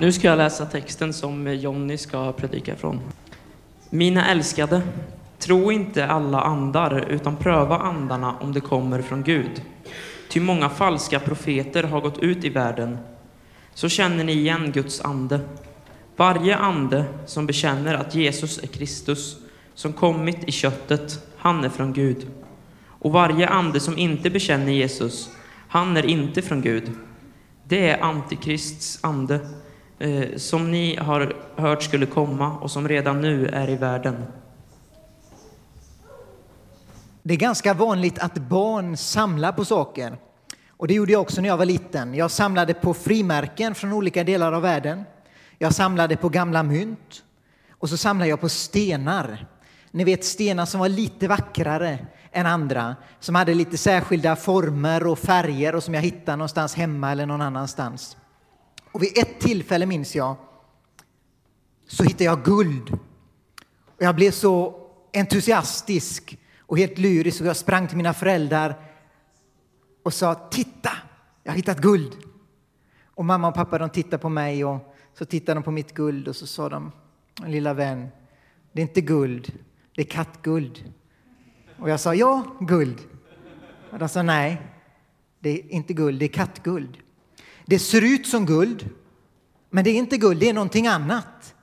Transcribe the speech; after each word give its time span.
Nu 0.00 0.12
ska 0.12 0.28
jag 0.28 0.36
läsa 0.38 0.66
texten 0.66 1.12
som 1.12 1.54
Jonny 1.54 1.98
ska 1.98 2.32
predika 2.32 2.72
ifrån. 2.72 3.00
Mina 3.90 4.30
älskade, 4.30 4.82
tro 5.38 5.72
inte 5.72 6.06
alla 6.06 6.40
andar, 6.40 7.04
utan 7.08 7.36
pröva 7.36 7.78
andarna 7.78 8.36
om 8.40 8.52
de 8.52 8.60
kommer 8.60 9.02
från 9.02 9.22
Gud. 9.22 9.62
Ty 10.28 10.40
många 10.40 10.68
falska 10.68 11.20
profeter 11.20 11.82
har 11.82 12.00
gått 12.00 12.18
ut 12.18 12.44
i 12.44 12.48
världen. 12.48 12.98
Så 13.74 13.88
känner 13.88 14.24
ni 14.24 14.32
igen 14.32 14.72
Guds 14.72 15.00
ande. 15.00 15.40
Varje 16.16 16.56
ande 16.56 17.04
som 17.26 17.46
bekänner 17.46 17.94
att 17.94 18.14
Jesus 18.14 18.58
är 18.58 18.66
Kristus, 18.66 19.36
som 19.74 19.92
kommit 19.92 20.44
i 20.48 20.52
köttet, 20.52 21.26
han 21.38 21.64
är 21.64 21.68
från 21.68 21.92
Gud. 21.92 22.26
Och 22.88 23.12
varje 23.12 23.48
ande 23.48 23.80
som 23.80 23.98
inte 23.98 24.30
bekänner 24.30 24.72
Jesus, 24.72 25.30
han 25.68 25.96
är 25.96 26.06
inte 26.06 26.42
från 26.42 26.62
Gud. 26.62 26.90
Det 27.64 27.90
är 27.90 28.02
Antikrists 28.02 28.98
ande, 29.02 29.40
Eh, 30.00 30.36
som 30.36 30.70
ni 30.70 30.96
har 30.96 31.36
hört 31.56 31.82
skulle 31.82 32.06
komma 32.06 32.58
och 32.58 32.70
som 32.70 32.88
redan 32.88 33.20
nu 33.20 33.46
är 33.46 33.70
i 33.70 33.76
världen. 33.76 34.24
Det 37.22 37.34
är 37.34 37.38
ganska 37.38 37.74
vanligt 37.74 38.18
att 38.18 38.34
barn 38.34 38.96
samlar 38.96 39.52
på 39.52 39.64
saker. 39.64 40.16
Och 40.68 40.88
det 40.88 40.94
gjorde 40.94 41.12
jag 41.12 41.20
också 41.20 41.40
när 41.40 41.48
jag 41.48 41.56
var 41.56 41.64
liten. 41.64 42.14
Jag 42.14 42.30
samlade 42.30 42.74
på 42.74 42.94
frimärken 42.94 43.74
från 43.74 43.92
olika 43.92 44.24
delar 44.24 44.52
av 44.52 44.62
världen. 44.62 45.04
Jag 45.58 45.74
samlade 45.74 46.16
på 46.16 46.28
gamla 46.28 46.62
mynt. 46.62 47.22
Och 47.70 47.88
så 47.88 47.96
samlade 47.96 48.30
jag 48.30 48.40
på 48.40 48.48
stenar. 48.48 49.46
Ni 49.90 50.04
vet 50.04 50.24
stenar 50.24 50.66
som 50.66 50.80
var 50.80 50.88
lite 50.88 51.28
vackrare 51.28 52.06
än 52.32 52.46
andra, 52.46 52.96
som 53.20 53.34
hade 53.34 53.54
lite 53.54 53.78
särskilda 53.78 54.36
former 54.36 55.06
och 55.06 55.18
färger 55.18 55.74
och 55.74 55.82
som 55.82 55.94
jag 55.94 56.02
hittade 56.02 56.36
någonstans 56.36 56.74
hemma 56.74 57.12
eller 57.12 57.26
någon 57.26 57.42
annanstans. 57.42 58.16
Och 58.92 59.02
vid 59.02 59.18
ett 59.18 59.40
tillfälle 59.40 59.86
minns 59.86 60.16
jag 60.16 60.36
så 61.86 62.04
hittade 62.04 62.24
jag 62.24 62.44
guld. 62.44 62.98
Och 63.86 64.02
jag 64.02 64.16
blev 64.16 64.30
så 64.30 64.86
entusiastisk 65.12 66.38
och 66.60 66.78
helt 66.78 66.98
lyrisk 66.98 67.40
och 67.40 67.46
jag 67.46 67.56
sprang 67.56 67.88
till 67.88 67.96
mina 67.96 68.14
föräldrar 68.14 68.74
och 70.02 70.14
sa 70.14 70.34
titta, 70.34 70.90
jag 71.42 71.52
har 71.52 71.56
hittat 71.56 71.80
guld. 71.80 72.16
Och 73.04 73.24
mamma 73.24 73.48
och 73.48 73.54
pappa 73.54 73.78
de 73.78 73.90
tittade 73.90 74.18
på 74.18 74.28
mig 74.28 74.64
och 74.64 74.94
så 75.14 75.24
tittade 75.24 75.60
de 75.60 75.62
på 75.62 75.70
mitt 75.70 75.94
guld 75.94 76.28
och 76.28 76.36
så 76.36 76.46
sa 76.46 76.68
de, 76.68 76.92
lilla 77.46 77.74
vän, 77.74 78.08
det 78.72 78.80
är 78.80 78.86
inte 78.86 79.00
guld, 79.00 79.52
det 79.94 80.02
är 80.02 80.06
kattguld. 80.06 80.92
Och 81.78 81.90
jag 81.90 82.00
sa 82.00 82.14
ja, 82.14 82.56
guld. 82.60 83.00
Och 83.90 83.98
de 83.98 84.08
sa 84.08 84.22
nej, 84.22 84.62
det 85.38 85.50
är 85.50 85.72
inte 85.72 85.92
guld, 85.92 86.20
det 86.20 86.26
är 86.26 86.28
kattguld. 86.28 86.98
Det 87.68 87.78
ser 87.78 88.02
ut 88.02 88.26
som 88.26 88.46
guld, 88.46 88.90
men 89.70 89.84
det 89.84 89.90
är 89.90 89.94
inte 89.94 90.16
guld, 90.16 90.40
det 90.40 90.48
är 90.48 90.54
någonting 90.54 90.86
annat. 90.86 91.54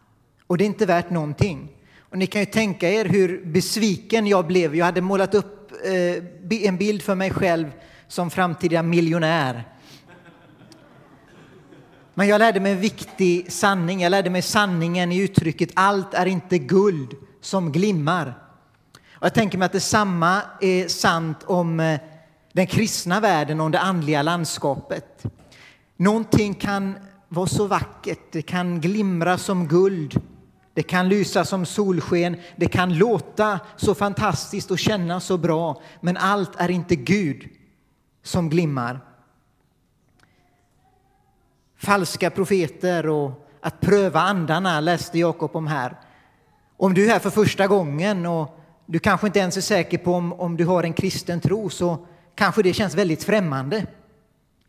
Och 0.48 0.58
det 0.58 0.64
är 0.64 0.66
inte 0.66 0.86
värt 0.86 1.10
någonting. 1.10 1.72
Och 2.00 2.18
ni 2.18 2.28
kan 2.28 2.42
ju 2.42 2.46
tänka 2.46 2.90
er 2.90 3.06
hur 3.06 3.46
besviken 3.46 4.28
jag 4.28 4.48
blev. 4.48 4.76
Jag 4.76 4.86
hade 4.86 5.02
målat 5.02 5.34
upp 5.34 5.72
eh, 5.84 6.68
en 6.68 6.78
bild 6.78 7.02
för 7.02 7.16
mig 7.16 7.32
själv 7.32 7.72
som 8.08 8.30
framtida 8.30 8.84
miljonär. 8.84 9.64
Men 12.14 12.28
jag 12.28 12.40
lärde 12.40 12.60
mig 12.60 12.72
en 12.72 12.80
viktig 12.80 13.52
sanning. 13.52 14.02
Jag 14.02 14.10
lärde 14.10 14.30
mig 14.30 14.42
sanningen 14.42 15.12
i 15.12 15.18
uttrycket 15.18 15.70
allt 15.74 16.14
är 16.14 16.26
inte 16.26 16.58
guld 16.58 17.14
som 17.42 17.72
glimmar. 17.72 18.34
Och 19.14 19.26
jag 19.26 19.34
tänker 19.34 19.58
mig 19.58 19.66
att 19.66 19.72
detsamma 19.72 20.42
är 20.62 20.88
sant 20.88 21.44
om 21.46 21.80
eh, 21.80 22.00
den 22.54 22.68
kristna 22.68 23.20
världen, 23.20 23.62
om 23.62 23.72
det 23.72 23.80
andliga 23.80 24.22
landskapet. 24.22 25.26
Någonting 25.98 26.54
kan 26.54 26.96
vara 27.30 27.48
så 27.48 27.68
vackert, 27.68 28.32
det 28.32 28.42
kan 28.42 28.82
glimra 28.82 29.38
som 29.38 29.68
guld, 29.68 30.22
det 30.74 30.84
kan 30.84 31.10
lysa 31.10 31.46
som 31.46 31.66
solsken, 31.66 32.38
det 32.56 32.68
kan 32.68 32.98
låta 32.98 33.60
så 33.76 33.96
fantastiskt 33.96 34.72
och 34.72 34.80
kännas 34.80 35.26
så 35.26 35.38
bra, 35.38 35.82
men 36.02 36.18
allt 36.18 36.52
är 36.58 36.72
inte 36.72 36.96
Gud 36.96 37.50
som 38.24 38.50
glimmar. 38.50 39.00
Falska 41.78 42.30
profeter 42.30 43.10
och 43.10 43.48
att 43.62 43.82
pröva 43.82 44.22
andarna 44.22 44.80
läste 44.80 45.20
Jakob 45.20 45.56
om 45.56 45.68
här. 45.68 46.00
Om 46.78 46.94
du 46.94 47.06
är 47.06 47.10
här 47.10 47.20
för 47.20 47.30
första 47.30 47.68
gången 47.68 48.26
och 48.26 48.60
du 48.86 49.00
kanske 49.00 49.28
inte 49.28 49.40
ens 49.40 49.58
är 49.58 49.62
säker 49.62 49.98
på 49.98 50.14
om, 50.14 50.34
om 50.34 50.58
du 50.58 50.66
har 50.66 50.84
en 50.84 50.94
kristen 50.94 51.42
tro 51.42 51.70
så 51.70 52.06
kanske 52.36 52.64
det 52.64 52.74
känns 52.74 52.96
väldigt 52.96 53.24
främmande. 53.24 53.86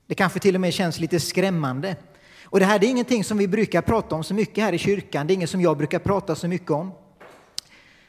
Det 0.06 0.14
kanske 0.14 0.40
till 0.40 0.54
och 0.54 0.60
med 0.60 0.74
känns 0.74 1.00
lite 1.00 1.20
skrämmande. 1.20 1.96
Och 2.44 2.60
det 2.60 2.66
här 2.66 2.84
är 2.84 2.88
ingenting 2.88 3.24
som 3.24 3.38
vi 3.38 3.48
brukar 3.48 3.82
prata 3.82 4.14
om 4.14 4.24
så 4.24 4.34
mycket 4.34 4.64
här 4.64 4.72
i 4.72 4.78
kyrkan. 4.78 5.26
Det 5.26 5.32
är 5.32 5.34
inget 5.34 5.50
som 5.50 5.60
jag 5.60 5.76
brukar 5.76 5.98
prata 5.98 6.34
så 6.34 6.48
mycket 6.48 6.70
om. 6.70 6.92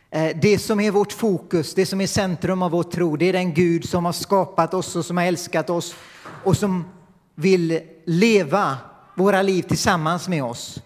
Eh, 0.10 0.38
det 0.42 0.60
som 0.60 0.80
är 0.80 0.92
vårt 0.92 1.14
fokus, 1.14 1.74
det 1.74 1.86
som 1.86 2.02
är 2.02 2.08
centrum 2.08 2.62
av 2.62 2.72
vår 2.72 2.84
tro, 2.84 3.16
det 3.16 3.26
är 3.26 3.34
den 3.34 3.54
Gud 3.54 3.90
som 3.90 4.06
har 4.06 4.14
skapat 4.14 4.74
oss 4.74 4.96
och 4.96 5.06
som 5.06 5.18
har 5.18 5.24
älskat 5.24 5.70
oss 5.70 5.96
och 6.44 6.58
som 6.58 6.86
vill 7.36 7.80
leva 8.06 8.78
våra 9.16 9.42
liv 9.42 9.62
tillsammans 9.62 10.28
med 10.28 10.44
oss. 10.44 10.80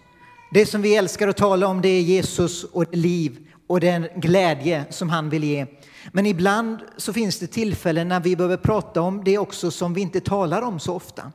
Det 0.52 0.66
som 0.66 0.82
vi 0.82 0.96
älskar 0.96 1.28
att 1.28 1.36
tala 1.36 1.66
om 1.66 1.80
det 1.80 1.88
är 1.88 2.00
Jesus 2.00 2.64
och 2.64 2.84
liv 2.92 3.38
och 3.66 3.80
den 3.80 4.08
glädje 4.16 4.84
som 4.90 5.10
han 5.10 5.30
vill 5.30 5.44
ge. 5.44 5.66
Men 6.12 6.26
ibland 6.26 6.78
så 6.96 7.12
finns 7.12 7.38
det 7.38 7.46
tillfällen 7.46 8.08
när 8.08 8.20
vi 8.20 8.36
behöver 8.36 8.56
prata 8.56 9.00
om 9.00 9.24
det 9.24 9.38
också 9.38 9.70
som 9.70 9.94
vi 9.94 10.00
inte 10.00 10.20
talar 10.20 10.62
om 10.62 10.80
så 10.80 10.94
ofta. 10.94 11.32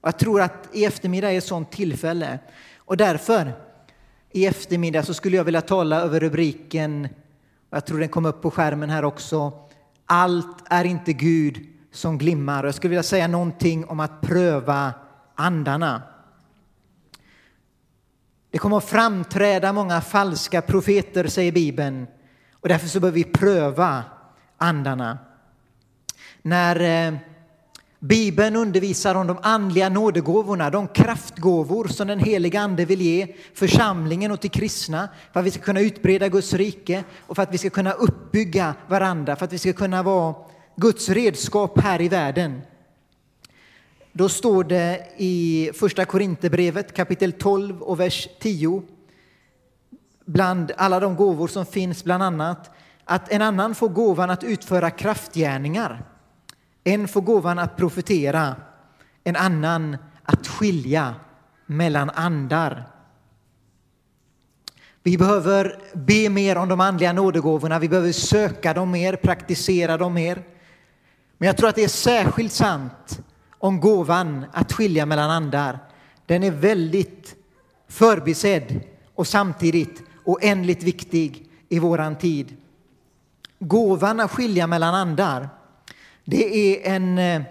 Och 0.00 0.08
jag 0.08 0.18
tror 0.18 0.40
att 0.40 0.68
i 0.72 0.84
eftermiddag 0.84 1.32
är 1.32 1.38
ett 1.38 1.44
sådant 1.44 1.72
tillfälle. 1.72 2.38
Och 2.76 2.96
därför 2.96 3.52
i 4.32 4.46
eftermiddag 4.46 5.02
så 5.02 5.14
skulle 5.14 5.36
jag 5.36 5.44
vilja 5.44 5.60
tala 5.60 6.00
över 6.00 6.20
rubriken, 6.20 7.08
och 7.70 7.76
jag 7.76 7.86
tror 7.86 7.98
den 7.98 8.08
kom 8.08 8.26
upp 8.26 8.42
på 8.42 8.50
skärmen 8.50 8.90
här 8.90 9.04
också, 9.04 9.52
Allt 10.10 10.56
är 10.70 10.84
inte 10.84 11.12
Gud 11.12 11.66
som 11.92 12.18
glimmar. 12.18 12.62
Och 12.62 12.68
Jag 12.68 12.74
skulle 12.74 12.88
vilja 12.88 13.02
säga 13.02 13.28
någonting 13.28 13.84
om 13.84 14.00
att 14.00 14.20
pröva 14.20 14.92
andarna. 15.34 16.02
Det 18.50 18.58
kommer 18.58 18.76
att 18.76 18.84
framträda 18.84 19.72
många 19.72 20.00
falska 20.00 20.62
profeter, 20.62 21.26
säger 21.26 21.52
Bibeln. 21.52 22.06
Och 22.60 22.68
därför 22.68 22.88
så 22.88 23.00
behöver 23.00 23.18
vi 23.18 23.24
pröva 23.24 24.04
andarna. 24.56 25.18
När 26.42 27.08
eh, 27.08 27.18
Bibeln 28.00 28.56
undervisar 28.56 29.14
om 29.14 29.26
de 29.26 29.38
andliga 29.42 29.88
nådegåvorna, 29.88 30.70
de 30.70 30.88
kraftgåvor 30.88 31.88
som 31.88 32.08
den 32.08 32.18
heliga 32.18 32.60
Ande 32.60 32.84
vill 32.84 33.00
ge 33.00 33.34
församlingen 33.54 34.30
och 34.30 34.40
till 34.40 34.50
kristna 34.50 35.08
för 35.32 35.40
att 35.40 35.46
vi 35.46 35.50
ska 35.50 35.60
kunna 35.60 35.80
utbreda 35.80 36.28
Guds 36.28 36.54
rike 36.54 37.04
och 37.20 37.36
för 37.36 37.42
att 37.42 37.54
vi 37.54 37.58
ska 37.58 37.70
kunna 37.70 37.92
uppbygga 37.92 38.74
varandra, 38.88 39.36
för 39.36 39.44
att 39.44 39.52
vi 39.52 39.58
ska 39.58 39.72
kunna 39.72 40.02
vara 40.02 40.34
Guds 40.76 41.08
redskap 41.08 41.80
här 41.80 42.00
i 42.00 42.08
världen. 42.08 42.60
Då 44.12 44.28
står 44.28 44.64
det 44.64 45.06
i 45.16 45.70
Första 45.74 46.04
Korinthierbrevet 46.04 46.96
kapitel 46.96 47.32
12 47.32 47.82
och 47.82 48.00
vers 48.00 48.28
10 48.40 48.82
bland 50.28 50.72
alla 50.76 51.00
de 51.00 51.16
gåvor 51.16 51.48
som 51.48 51.66
finns 51.66 52.04
bland 52.04 52.22
annat 52.22 52.70
att 53.04 53.32
en 53.32 53.42
annan 53.42 53.74
får 53.74 53.88
gåvan 53.88 54.30
att 54.30 54.44
utföra 54.44 54.90
kraftgärningar 54.90 56.04
en 56.84 57.08
får 57.08 57.20
gåvan 57.20 57.58
att 57.58 57.76
profetera, 57.76 58.56
en 59.24 59.36
annan 59.36 59.96
att 60.22 60.46
skilja 60.46 61.14
mellan 61.66 62.10
andar. 62.10 62.88
Vi 65.02 65.18
behöver 65.18 65.78
be 65.94 66.28
mer 66.28 66.56
om 66.56 66.68
de 66.68 66.80
andliga 66.80 67.12
nådegåvorna, 67.12 67.78
vi 67.78 67.88
behöver 67.88 68.12
söka 68.12 68.74
dem 68.74 68.90
mer, 68.90 69.16
praktisera 69.16 69.96
dem 69.96 70.14
mer. 70.14 70.42
Men 71.38 71.46
jag 71.46 71.56
tror 71.56 71.68
att 71.68 71.74
det 71.74 71.84
är 71.84 71.88
särskilt 71.88 72.52
sant 72.52 73.20
om 73.58 73.80
gåvan 73.80 74.44
att 74.52 74.72
skilja 74.72 75.06
mellan 75.06 75.30
andar. 75.30 75.78
Den 76.26 76.42
är 76.42 76.50
väldigt 76.50 77.34
förbisedd 77.88 78.80
och 79.14 79.26
samtidigt 79.26 80.02
oändligt 80.28 80.82
viktig 80.82 81.48
i 81.68 81.78
våran 81.78 82.18
tid. 82.18 82.56
Gåvan 83.58 84.20
att 84.20 84.30
skilja 84.30 84.66
mellan 84.66 84.94
andar 84.94 85.48
det 86.24 86.56
är 86.56 86.94
en 86.94 87.18
eh, 87.18 87.42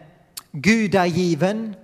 gudagiven, 0.52 1.76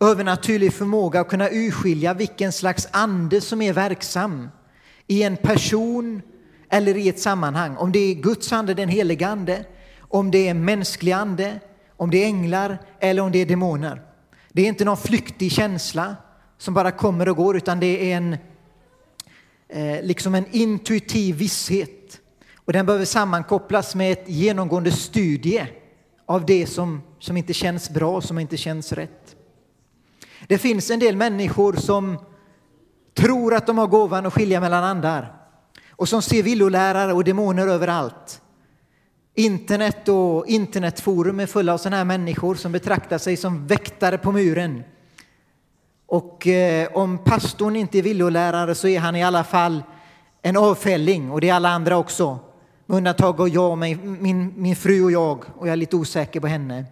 övernaturlig 0.00 0.72
förmåga 0.72 1.20
att 1.20 1.28
kunna 1.28 1.48
urskilja 1.50 2.14
vilken 2.14 2.52
slags 2.52 2.88
ande 2.90 3.40
som 3.40 3.62
är 3.62 3.72
verksam 3.72 4.48
i 5.06 5.22
en 5.22 5.36
person 5.36 6.22
eller 6.68 6.96
i 6.96 7.08
ett 7.08 7.20
sammanhang. 7.20 7.76
Om 7.76 7.92
det 7.92 7.98
är 7.98 8.14
Guds 8.14 8.52
ande, 8.52 8.74
den 8.74 8.88
helige 8.88 9.28
ande, 9.28 9.64
om 10.00 10.30
det 10.30 10.48
är 10.48 10.54
mänsklig 10.54 11.12
ande, 11.12 11.60
om 11.96 12.10
det 12.10 12.24
är 12.24 12.26
änglar 12.26 12.78
eller 13.00 13.22
om 13.22 13.32
det 13.32 13.38
är 13.38 13.46
demoner. 13.46 14.02
Det 14.52 14.62
är 14.62 14.66
inte 14.66 14.84
någon 14.84 14.96
flyktig 14.96 15.52
känsla 15.52 16.16
som 16.58 16.74
bara 16.74 16.90
kommer 16.90 17.28
och 17.28 17.36
går 17.36 17.56
utan 17.56 17.80
det 17.80 18.12
är 18.12 18.16
en, 18.16 18.36
eh, 19.68 20.02
liksom 20.02 20.34
en 20.34 20.46
intuitiv 20.50 21.36
visshet 21.36 22.20
och 22.54 22.72
den 22.72 22.86
behöver 22.86 23.04
sammankopplas 23.04 23.94
med 23.94 24.12
ett 24.12 24.28
genomgående 24.28 24.92
studie 24.92 25.66
av 26.26 26.46
det 26.46 26.66
som, 26.66 27.02
som 27.18 27.36
inte 27.36 27.52
känns 27.52 27.90
bra, 27.90 28.20
som 28.20 28.38
inte 28.38 28.56
känns 28.56 28.92
rätt. 28.92 29.36
Det 30.46 30.58
finns 30.58 30.90
en 30.90 30.98
del 30.98 31.16
människor 31.16 31.72
som 31.72 32.18
tror 33.14 33.54
att 33.54 33.66
de 33.66 33.78
har 33.78 33.86
gåvan 33.86 34.26
att 34.26 34.34
skilja 34.34 34.60
mellan 34.60 34.84
andar 34.84 35.36
och 35.90 36.08
som 36.08 36.22
ser 36.22 36.42
villolärare 36.42 37.12
och 37.12 37.24
demoner 37.24 37.66
överallt. 37.66 38.40
Internet 39.34 40.08
och 40.08 40.46
internetforum 40.46 41.40
är 41.40 41.46
fulla 41.46 41.74
av 41.74 41.78
sådana 41.78 41.96
här 41.96 42.04
människor 42.04 42.54
som 42.54 42.72
betraktar 42.72 43.18
sig 43.18 43.36
som 43.36 43.66
väktare 43.66 44.18
på 44.18 44.32
muren. 44.32 44.82
Och 46.06 46.46
eh, 46.46 46.88
om 46.92 47.18
pastorn 47.18 47.76
inte 47.76 47.98
är 47.98 48.02
villolärare 48.02 48.74
så 48.74 48.88
är 48.88 49.00
han 49.00 49.16
i 49.16 49.24
alla 49.24 49.44
fall 49.44 49.82
en 50.42 50.56
avfälling 50.56 51.30
och 51.30 51.40
det 51.40 51.48
är 51.48 51.54
alla 51.54 51.68
andra 51.68 51.96
också. 51.96 52.38
Med 52.86 52.96
undantag 52.96 53.40
av 53.40 53.48
jag, 53.48 53.78
min, 53.78 54.52
min 54.56 54.76
fru 54.76 55.04
och 55.04 55.12
jag 55.12 55.44
och 55.56 55.66
jag 55.66 55.72
är 55.72 55.76
lite 55.76 55.96
osäker 55.96 56.40
på 56.40 56.46
henne. 56.46 56.84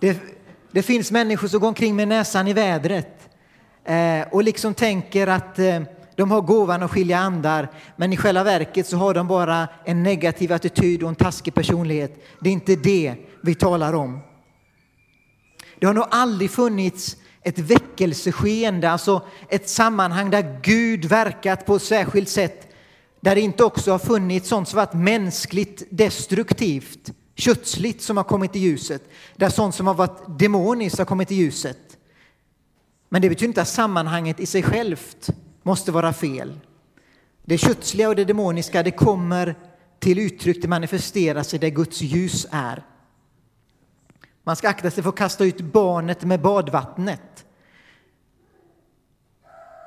Det, 0.00 0.20
det 0.72 0.82
finns 0.82 1.10
människor 1.10 1.48
som 1.48 1.60
går 1.60 1.68
omkring 1.68 1.96
med 1.96 2.08
näsan 2.08 2.48
i 2.48 2.52
vädret 2.52 3.28
eh, 3.84 4.28
och 4.30 4.44
liksom 4.44 4.74
tänker 4.74 5.26
att 5.26 5.58
eh, 5.58 5.80
de 6.16 6.30
har 6.30 6.40
gåvan 6.40 6.82
att 6.82 6.90
skilja 6.90 7.18
andar, 7.18 7.68
men 7.96 8.12
i 8.12 8.16
själva 8.16 8.44
verket 8.44 8.86
så 8.86 8.96
har 8.96 9.14
de 9.14 9.28
bara 9.28 9.68
en 9.84 10.02
negativ 10.02 10.52
attityd 10.52 11.02
och 11.02 11.08
en 11.08 11.14
taskig 11.14 11.54
personlighet. 11.54 12.24
Det 12.40 12.48
är 12.48 12.52
inte 12.52 12.76
det 12.76 13.14
vi 13.42 13.54
talar 13.54 13.92
om. 13.92 14.20
Det 15.80 15.86
har 15.86 15.94
nog 15.94 16.06
aldrig 16.10 16.50
funnits 16.50 17.16
ett 17.42 17.58
väckelseskeende, 17.58 18.90
alltså 18.90 19.22
ett 19.48 19.68
sammanhang 19.68 20.30
där 20.30 20.60
Gud 20.62 21.04
verkat 21.04 21.66
på 21.66 21.76
ett 21.76 21.82
särskilt 21.82 22.28
sätt, 22.28 22.74
där 23.20 23.34
det 23.34 23.40
inte 23.40 23.64
också 23.64 23.90
har 23.90 23.98
funnits 23.98 24.48
sånt 24.48 24.68
som 24.68 24.76
varit 24.76 24.92
mänskligt 24.92 25.82
destruktivt, 25.90 27.10
kötsligt 27.34 28.02
som 28.02 28.16
har 28.16 28.24
kommit 28.24 28.56
i 28.56 28.58
ljuset, 28.58 29.02
där 29.36 29.48
sånt 29.48 29.74
som 29.74 29.86
har 29.86 29.94
varit 29.94 30.38
demoniskt 30.38 30.98
har 30.98 31.04
kommit 31.04 31.32
i 31.32 31.34
ljuset. 31.34 31.96
Men 33.08 33.22
det 33.22 33.28
betyder 33.28 33.48
inte 33.48 33.62
att 33.62 33.68
sammanhanget 33.68 34.40
i 34.40 34.46
sig 34.46 34.62
självt 34.62 35.30
måste 35.62 35.92
vara 35.92 36.12
fel. 36.12 36.60
Det 37.44 37.58
kötsliga 37.58 38.08
och 38.08 38.16
det 38.16 38.24
demoniska, 38.24 38.82
det 38.82 38.90
kommer 38.90 39.54
till 39.98 40.18
uttryck, 40.18 40.62
det 40.62 40.68
manifesterar 40.68 41.42
sig 41.42 41.58
där 41.58 41.68
Guds 41.68 42.02
ljus 42.02 42.46
är. 42.50 42.84
Man 44.44 44.56
ska 44.56 44.68
akta 44.68 44.90
sig 44.90 45.02
för 45.02 45.10
att 45.10 45.16
kasta 45.16 45.44
ut 45.44 45.60
barnet 45.60 46.24
med 46.24 46.40
badvattnet 46.40 47.46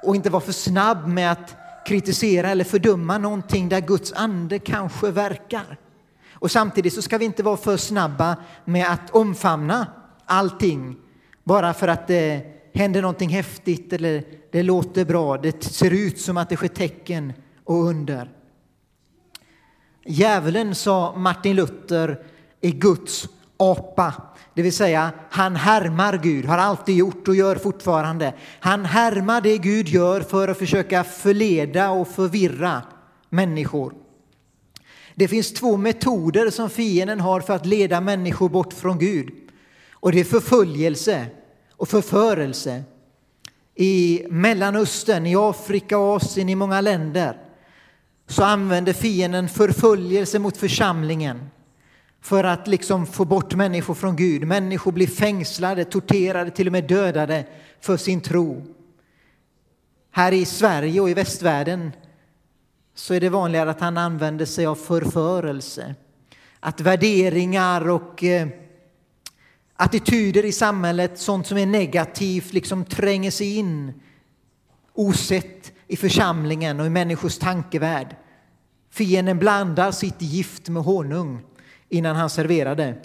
och 0.04 0.16
inte 0.16 0.30
vara 0.30 0.42
för 0.42 0.52
snabb 0.52 1.08
med 1.08 1.32
att 1.32 1.56
kritisera 1.86 2.50
eller 2.50 2.64
fördöma 2.64 3.18
någonting 3.18 3.70
där 3.70 3.82
Guds 3.82 4.14
ande 4.14 4.60
kanske 4.60 5.12
verkar. 5.12 5.78
Och 6.34 6.52
samtidigt 6.52 6.94
så 6.94 7.02
ska 7.02 7.18
vi 7.18 7.26
inte 7.26 7.44
vara 7.44 7.58
för 7.58 7.78
snabba 7.78 8.38
med 8.66 8.92
att 8.92 9.12
omfamna 9.12 9.88
allting 10.26 10.96
bara 11.44 11.74
för 11.74 11.88
att 11.88 12.08
det 12.08 12.46
händer 12.74 13.02
någonting 13.02 13.30
häftigt 13.30 13.94
eller 13.94 14.24
det 14.52 14.64
låter 14.64 15.06
bra, 15.06 15.38
det 15.38 15.64
ser 15.64 15.92
ut 15.92 16.22
som 16.22 16.38
att 16.38 16.50
det 16.50 16.56
sker 16.56 16.68
tecken 16.68 17.34
och 17.64 17.84
under. 17.84 18.32
Djävulen, 20.06 20.76
sa 20.76 21.16
Martin 21.16 21.56
Luther, 21.56 22.26
är 22.62 22.72
Guds 22.72 23.30
apa. 23.58 24.14
Det 24.54 24.62
vill 24.62 24.74
säga, 24.74 25.12
han 25.30 25.56
härmar 25.56 26.18
Gud, 26.18 26.46
har 26.46 26.58
alltid 26.58 26.96
gjort 26.98 27.28
och 27.28 27.36
gör 27.36 27.56
fortfarande. 27.56 28.34
Han 28.60 28.86
härmar 28.86 29.42
det 29.42 29.58
Gud 29.58 29.88
gör 29.88 30.22
för 30.22 30.48
att 30.48 30.58
försöka 30.58 31.04
förleda 31.04 31.90
och 31.90 32.08
förvirra 32.08 32.82
människor. 33.30 33.94
Det 35.16 35.28
finns 35.28 35.54
två 35.54 35.78
metoder 35.78 36.50
som 36.50 36.70
fienden 36.70 37.20
har 37.20 37.42
för 37.42 37.54
att 37.54 37.66
leda 37.66 38.02
människor 38.02 38.50
bort 38.50 38.74
från 38.74 39.00
Gud. 39.00 39.32
Och 39.92 40.12
det 40.12 40.20
är 40.20 40.24
förföljelse 40.24 41.26
och 41.72 41.90
förförelse. 41.90 42.84
I 43.76 44.26
Mellanöstern, 44.30 45.26
i 45.26 45.36
Afrika 45.36 45.98
och 45.98 46.16
Asien, 46.16 46.50
i 46.50 46.56
många 46.56 46.82
länder 46.82 47.38
så 48.28 48.44
använder 48.44 48.94
fienden 48.94 49.50
förföljelse 49.50 50.40
mot 50.40 50.58
församlingen 50.58 51.50
för 52.24 52.44
att 52.44 52.68
liksom 52.68 53.06
få 53.06 53.26
bort 53.26 53.56
människor 53.56 53.94
från 53.94 54.16
Gud. 54.16 54.48
Människor 54.48 54.92
blir 54.92 55.08
fängslade, 55.08 55.86
torterade, 55.86 56.52
till 56.52 56.68
och 56.68 56.72
med 56.72 56.84
dödade 56.84 57.46
för 57.82 57.98
sin 57.98 58.22
tro. 58.22 58.66
Här 60.12 60.32
i 60.32 60.46
Sverige 60.46 61.02
och 61.02 61.10
i 61.10 61.14
västvärlden 61.14 61.92
så 62.96 63.14
är 63.14 63.20
det 63.20 63.30
vanligare 63.30 63.70
att 63.70 63.80
han 63.80 63.98
använder 63.98 64.46
sig 64.46 64.66
av 64.66 64.76
förförelse. 64.76 65.96
Att 66.60 66.82
värderingar 66.82 67.90
och 67.90 68.24
eh, 68.24 68.48
attityder 69.76 70.46
i 70.46 70.52
samhället, 70.52 71.20
sånt 71.20 71.48
som 71.48 71.58
är 71.58 71.66
negativt, 71.66 72.54
liksom 72.54 72.86
tränger 72.86 73.32
sig 73.32 73.58
in 73.58 73.94
osett 74.94 75.72
i 75.88 75.96
församlingen 75.96 76.80
och 76.80 76.86
i 76.86 76.90
människors 76.90 77.38
tankevärld. 77.38 78.16
Fienden 78.92 79.40
blandar 79.40 79.92
sitt 79.92 80.22
gift 80.22 80.70
med 80.70 80.84
honung 80.84 81.42
innan 81.94 82.16
han 82.16 82.30
serverade. 82.30 82.96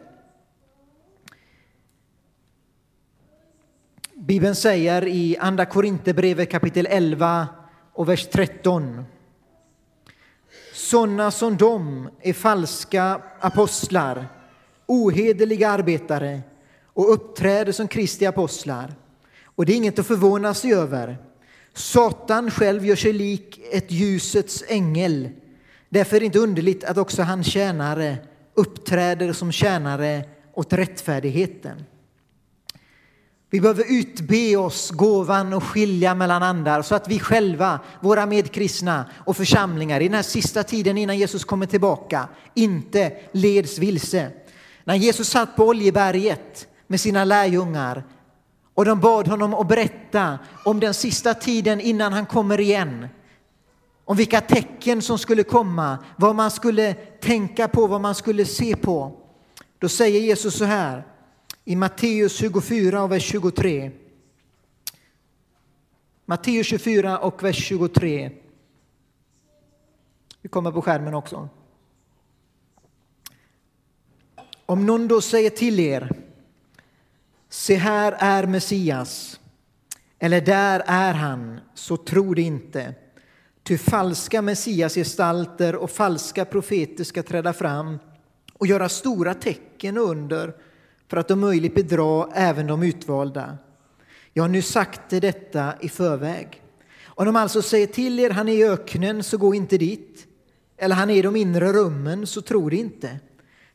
Bibeln 4.14 4.54
säger 4.54 5.06
i 5.06 5.36
Andra 5.40 5.66
Korinthierbrevet 5.66 6.50
kapitel 6.50 6.86
11 6.90 7.48
och 7.92 8.08
vers 8.08 8.26
13. 8.32 9.04
Sådana 10.72 11.30
som 11.30 11.56
de 11.56 12.08
är 12.20 12.32
falska 12.32 13.20
apostlar, 13.40 14.26
ohederliga 14.86 15.68
arbetare 15.70 16.40
och 16.84 17.12
uppträder 17.12 17.72
som 17.72 17.88
Kristi 17.88 18.26
apostlar. 18.26 18.94
Och 19.44 19.66
det 19.66 19.72
är 19.72 19.76
inget 19.76 19.98
att 19.98 20.06
förvåna 20.06 20.54
sig 20.54 20.74
över. 20.74 21.18
Satan 21.72 22.50
själv 22.50 22.86
gör 22.86 22.96
sig 22.96 23.12
lik 23.12 23.60
ett 23.72 23.90
ljusets 23.90 24.64
ängel. 24.68 25.28
Därför 25.88 26.16
är 26.16 26.20
det 26.20 26.26
inte 26.26 26.38
underligt 26.38 26.84
att 26.84 26.98
också 26.98 27.22
hans 27.22 27.46
tjänare 27.46 28.18
uppträder 28.58 29.32
som 29.32 29.52
tjänare 29.52 30.24
åt 30.54 30.72
rättfärdigheten. 30.72 31.84
Vi 33.50 33.60
behöver 33.60 33.84
utbe 33.88 34.56
oss 34.56 34.90
gåvan 34.90 35.52
och 35.52 35.64
skilja 35.64 36.14
mellan 36.14 36.42
andar 36.42 36.82
så 36.82 36.94
att 36.94 37.08
vi 37.08 37.18
själva, 37.18 37.80
våra 38.00 38.26
medkristna 38.26 39.04
och 39.26 39.36
församlingar 39.36 40.00
i 40.00 40.04
den 40.04 40.14
här 40.14 40.22
sista 40.22 40.62
tiden 40.62 40.98
innan 40.98 41.18
Jesus 41.18 41.44
kommer 41.44 41.66
tillbaka 41.66 42.28
inte 42.54 43.12
leds 43.32 43.78
vilse. 43.78 44.30
När 44.84 44.94
Jesus 44.94 45.28
satt 45.28 45.56
på 45.56 45.64
Oljeberget 45.64 46.68
med 46.86 47.00
sina 47.00 47.24
lärjungar 47.24 48.04
och 48.74 48.84
de 48.84 49.00
bad 49.00 49.28
honom 49.28 49.54
att 49.54 49.68
berätta 49.68 50.38
om 50.64 50.80
den 50.80 50.94
sista 50.94 51.34
tiden 51.34 51.80
innan 51.80 52.12
han 52.12 52.26
kommer 52.26 52.60
igen. 52.60 53.08
Om 54.08 54.16
vilka 54.16 54.40
tecken 54.40 55.02
som 55.02 55.18
skulle 55.18 55.42
komma, 55.42 55.98
vad 56.16 56.34
man 56.34 56.50
skulle 56.50 56.94
tänka 57.20 57.68
på, 57.68 57.86
vad 57.86 58.00
man 58.00 58.14
skulle 58.14 58.44
se 58.44 58.76
på. 58.76 59.20
Då 59.78 59.88
säger 59.88 60.20
Jesus 60.20 60.58
så 60.58 60.64
här 60.64 61.06
i 61.64 61.76
Matteus 61.76 62.36
24 62.36 63.02
och 63.02 63.12
vers 63.12 63.22
23. 63.22 63.90
Matteus 66.24 66.66
24 66.66 67.18
och 67.18 67.42
vers 67.42 67.56
23. 67.56 68.30
Vi 70.42 70.48
kommer 70.48 70.72
på 70.72 70.82
skärmen 70.82 71.14
också. 71.14 71.48
Om 74.66 74.86
någon 74.86 75.08
då 75.08 75.20
säger 75.20 75.50
till 75.50 75.80
er 75.80 76.12
Se 77.48 77.74
här 77.74 78.16
är 78.18 78.46
Messias, 78.46 79.40
eller 80.18 80.40
där 80.40 80.82
är 80.86 81.14
han, 81.14 81.60
så 81.74 81.96
tro 81.96 82.34
det 82.34 82.42
inte. 82.42 82.94
Ty 83.68 83.78
falska 83.78 84.42
Messiasgestalter 84.42 85.76
och 85.76 85.90
falska 85.90 86.44
profeter 86.44 87.04
ska 87.04 87.22
träda 87.22 87.52
fram 87.52 87.98
och 88.52 88.66
göra 88.66 88.88
stora 88.88 89.34
tecken 89.34 89.98
och 89.98 90.04
under 90.04 90.54
för 91.08 91.16
att 91.16 91.30
om 91.30 91.40
möjligt 91.40 91.74
bedra 91.74 92.28
även 92.34 92.66
de 92.66 92.82
utvalda. 92.82 93.58
Jag 94.32 94.42
har 94.42 94.48
nu 94.48 94.62
sagt 94.62 95.10
detta 95.10 95.72
i 95.80 95.88
förväg. 95.88 96.62
Om 97.04 97.26
de 97.26 97.36
alltså 97.36 97.62
säger 97.62 97.86
till 97.86 98.20
er, 98.20 98.30
han 98.30 98.48
är 98.48 98.52
i 98.52 98.64
öknen, 98.64 99.22
så 99.22 99.38
gå 99.38 99.54
inte 99.54 99.78
dit. 99.78 100.26
Eller 100.76 100.94
han 100.94 101.10
är 101.10 101.16
i 101.16 101.22
de 101.22 101.36
inre 101.36 101.72
rummen, 101.72 102.26
så 102.26 102.42
tro 102.42 102.70
det 102.70 102.76
inte. 102.76 103.20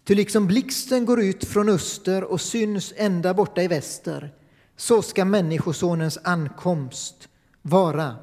Ty 0.04 0.16
liksom 0.16 0.48
blixten 0.48 1.06
går 1.06 1.22
ut 1.22 1.46
från 1.46 1.70
öster 1.70 2.24
och 2.24 2.42
syns 2.42 2.94
ända 2.96 3.34
borta 3.34 3.64
i 3.64 3.68
väster, 3.68 4.34
så 4.78 5.02
ska 5.02 5.26
Människosonens 5.26 6.20
ankomst 6.24 7.30
vara. 7.62 8.16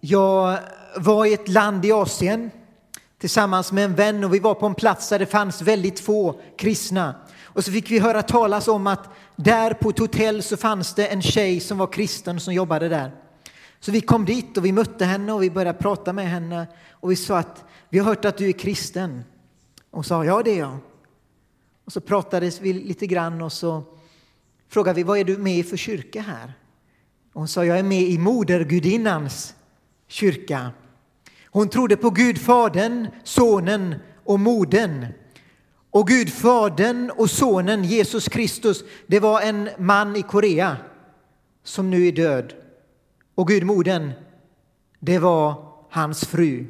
Jag 0.00 0.58
var 0.96 1.26
i 1.26 1.32
ett 1.32 1.48
land 1.48 1.84
i 1.84 1.92
Asien 1.92 2.50
tillsammans 3.18 3.72
med 3.72 3.84
en 3.84 3.94
vän 3.94 4.24
och 4.24 4.34
vi 4.34 4.38
var 4.38 4.54
på 4.54 4.66
en 4.66 4.74
plats 4.74 5.08
där 5.08 5.18
det 5.18 5.26
fanns 5.26 5.62
väldigt 5.62 6.00
få 6.00 6.40
kristna. 6.56 7.14
Och 7.42 7.64
så 7.64 7.72
fick 7.72 7.90
vi 7.90 7.98
höra 7.98 8.22
talas 8.22 8.68
om 8.68 8.86
att 8.86 9.08
där 9.36 9.74
på 9.74 9.88
ett 9.88 9.98
hotell 9.98 10.42
så 10.42 10.56
fanns 10.56 10.94
det 10.94 11.06
en 11.06 11.22
tjej 11.22 11.60
som 11.60 11.78
var 11.78 11.86
kristen 11.86 12.40
som 12.40 12.54
jobbade 12.54 12.88
där. 12.88 13.12
Så 13.80 13.92
vi 13.92 14.00
kom 14.00 14.24
dit 14.24 14.56
och 14.56 14.64
vi 14.64 14.72
mötte 14.72 15.04
henne 15.04 15.32
och 15.32 15.42
vi 15.42 15.50
började 15.50 15.78
prata 15.78 16.12
med 16.12 16.30
henne 16.30 16.66
och 16.90 17.10
vi 17.10 17.16
sa 17.16 17.38
att 17.38 17.64
vi 17.88 17.98
har 17.98 18.06
hört 18.06 18.24
att 18.24 18.38
du 18.38 18.48
är 18.48 18.52
kristen. 18.52 19.24
Och 19.90 20.06
sa 20.06 20.24
ja, 20.24 20.42
det 20.42 20.50
är 20.50 20.58
jag. 20.58 20.78
Och 21.84 21.92
så 21.92 22.00
pratades 22.00 22.60
vi 22.60 22.72
lite 22.72 23.06
grann 23.06 23.42
och 23.42 23.52
så 23.52 23.82
frågade 24.68 24.96
vi 24.96 25.02
vad 25.02 25.18
är 25.18 25.24
du 25.24 25.36
med 25.36 25.58
i 25.58 25.62
för 25.62 25.76
kyrka 25.76 26.20
här? 26.22 26.52
Och 27.32 27.40
hon 27.40 27.48
sa 27.48 27.64
jag 27.64 27.78
är 27.78 27.82
med 27.82 28.02
i 28.02 28.18
modergudinnans 28.18 29.54
kyrka. 30.08 30.70
Hon 31.50 31.68
trodde 31.68 31.96
på 31.96 32.10
Gud 32.10 32.38
Fadern, 32.38 33.08
Sonen 33.24 33.94
och 34.24 34.40
Modern. 34.40 35.06
Och 35.90 36.08
Gud 36.08 36.32
Fadern 36.32 37.10
och 37.10 37.30
Sonen 37.30 37.84
Jesus 37.84 38.28
Kristus, 38.28 38.84
det 39.06 39.20
var 39.20 39.40
en 39.40 39.68
man 39.78 40.16
i 40.16 40.22
Korea 40.22 40.76
som 41.64 41.90
nu 41.90 42.06
är 42.06 42.12
död. 42.12 42.54
Och 43.34 43.48
Gud 43.48 43.62
Modern, 43.62 44.10
det 44.98 45.18
var 45.18 45.72
hans 45.90 46.24
fru. 46.24 46.66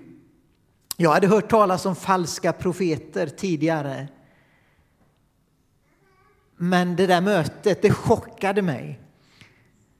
Jag 0.97 1.11
hade 1.11 1.27
hört 1.27 1.51
talas 1.51 1.87
om 1.87 1.97
falska 1.97 2.53
profeter 2.53 3.27
tidigare. 3.27 4.09
Men 6.57 6.97
det 6.97 7.07
där 7.07 7.21
mötet, 7.21 7.83
det 7.83 7.91
chockade 7.91 8.63
mig. 8.63 9.01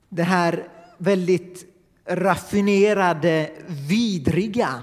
Det 0.09 0.23
här 0.23 0.69
väldigt 0.99 1.78
raffinerade, 2.09 3.51
vidriga 3.67 4.83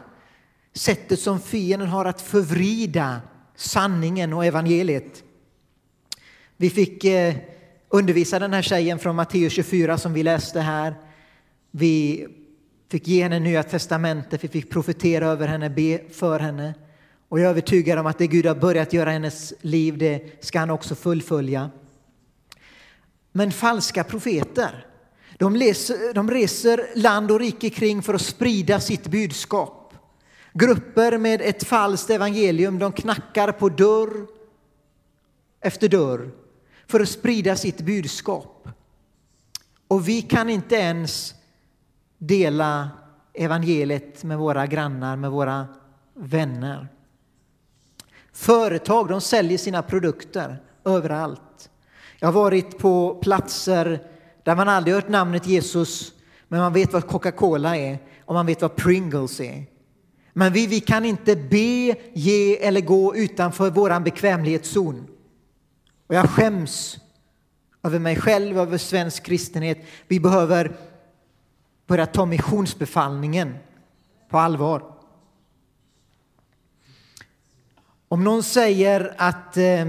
sättet 0.74 1.20
som 1.20 1.40
fienden 1.40 1.88
har 1.88 2.06
att 2.06 2.22
förvrida 2.22 3.22
sanningen 3.56 4.34
och 4.34 4.46
evangeliet. 4.46 5.24
Vi 6.58 6.70
fick 6.70 7.04
eh, 7.04 7.36
undervisa 7.90 8.40
den 8.40 8.54
här 8.54 8.62
tjejen 8.62 9.00
från 9.00 9.16
Matteus 9.16 9.54
24 9.54 9.98
som 9.98 10.14
vi 10.14 10.24
läste 10.24 10.60
här. 10.60 10.96
Vi 11.72 12.28
fick 12.92 13.08
ge 13.08 13.24
henne 13.24 13.40
Nya 13.40 13.64
testamentet, 13.64 14.44
vi 14.44 14.48
fick 14.48 14.70
profetera 14.70 15.28
över 15.28 15.48
henne, 15.48 15.70
be 15.70 16.00
för 16.12 16.40
henne. 16.40 16.74
Och 17.30 17.40
jag 17.40 17.46
är 17.46 17.50
övertygad 17.50 18.00
om 18.00 18.06
att 18.06 18.18
det 18.18 18.28
Gud 18.28 18.46
har 18.46 18.56
börjat 18.56 18.94
göra 18.94 19.10
i 19.10 19.14
hennes 19.14 19.54
liv, 19.62 19.98
det 19.98 20.44
ska 20.44 20.60
han 20.60 20.70
också 20.70 20.96
fullfölja. 20.96 21.70
Men 23.32 23.52
falska 23.52 24.04
profeter, 24.04 24.86
de, 25.38 25.56
läser, 25.56 26.14
de 26.14 26.32
reser 26.32 26.90
land 26.96 27.32
och 27.32 27.40
rike 27.40 27.70
kring 27.70 28.02
för 28.02 28.14
att 28.14 28.22
sprida 28.22 28.80
sitt 28.80 29.08
budskap. 29.08 29.94
Grupper 30.54 31.18
med 31.18 31.42
ett 31.42 31.64
falskt 31.64 32.10
evangelium, 32.10 32.80
de 32.80 32.92
knackar 32.92 33.52
på 33.52 33.70
dörr 33.70 34.28
efter 35.62 35.90
dörr 35.90 36.32
för 36.88 37.00
att 37.00 37.10
sprida 37.10 37.56
sitt 37.56 37.82
budskap. 37.82 38.68
Och 39.88 40.08
vi 40.08 40.22
kan 40.22 40.50
inte 40.50 40.76
ens 40.76 41.34
dela 42.18 42.90
evangeliet 43.34 44.24
med 44.24 44.38
våra 44.38 44.68
grannar, 44.68 45.16
med 45.16 45.32
våra 45.32 45.68
vänner. 46.14 46.88
Företag 48.34 49.08
de 49.08 49.22
säljer 49.22 49.58
sina 49.58 49.82
produkter 49.82 50.62
överallt. 50.86 51.70
Jag 52.20 52.28
har 52.28 52.34
varit 52.34 52.78
på 52.78 53.16
platser 53.22 54.08
där 54.46 54.56
man 54.56 54.70
aldrig 54.70 54.96
hört 54.96 55.10
namnet 55.10 55.48
Jesus, 55.48 56.14
men 56.48 56.60
man 56.60 56.74
vet 56.74 56.94
vad 56.94 57.08
Coca-Cola 57.08 57.78
är 57.78 58.00
och 58.26 58.34
man 58.34 58.46
vet 58.46 58.62
vad 58.62 58.76
Pringles 58.76 59.40
är. 59.40 59.66
Men 60.34 60.54
vi, 60.54 60.68
vi 60.68 60.80
kan 60.80 61.06
inte 61.06 61.36
be, 61.36 61.96
ge 62.14 62.58
eller 62.68 62.82
gå 62.82 63.16
utanför 63.16 63.70
vår 63.70 64.00
bekvämlighetszon. 64.00 65.08
Och 66.08 66.16
jag 66.16 66.30
skäms 66.30 66.98
över 67.84 68.00
mig 68.00 68.16
själv, 68.16 68.60
över 68.60 68.78
svensk 68.78 69.24
kristenhet. 69.24 69.78
Vi 70.08 70.20
behöver 70.20 70.78
börja 71.88 72.06
ta 72.06 72.26
missionsbefallningen 72.26 73.56
på 74.30 74.38
allvar. 74.38 74.84
Om 78.08 78.24
någon 78.24 78.44
säger 78.44 79.14
att 79.18 79.58
eh, 79.58 79.86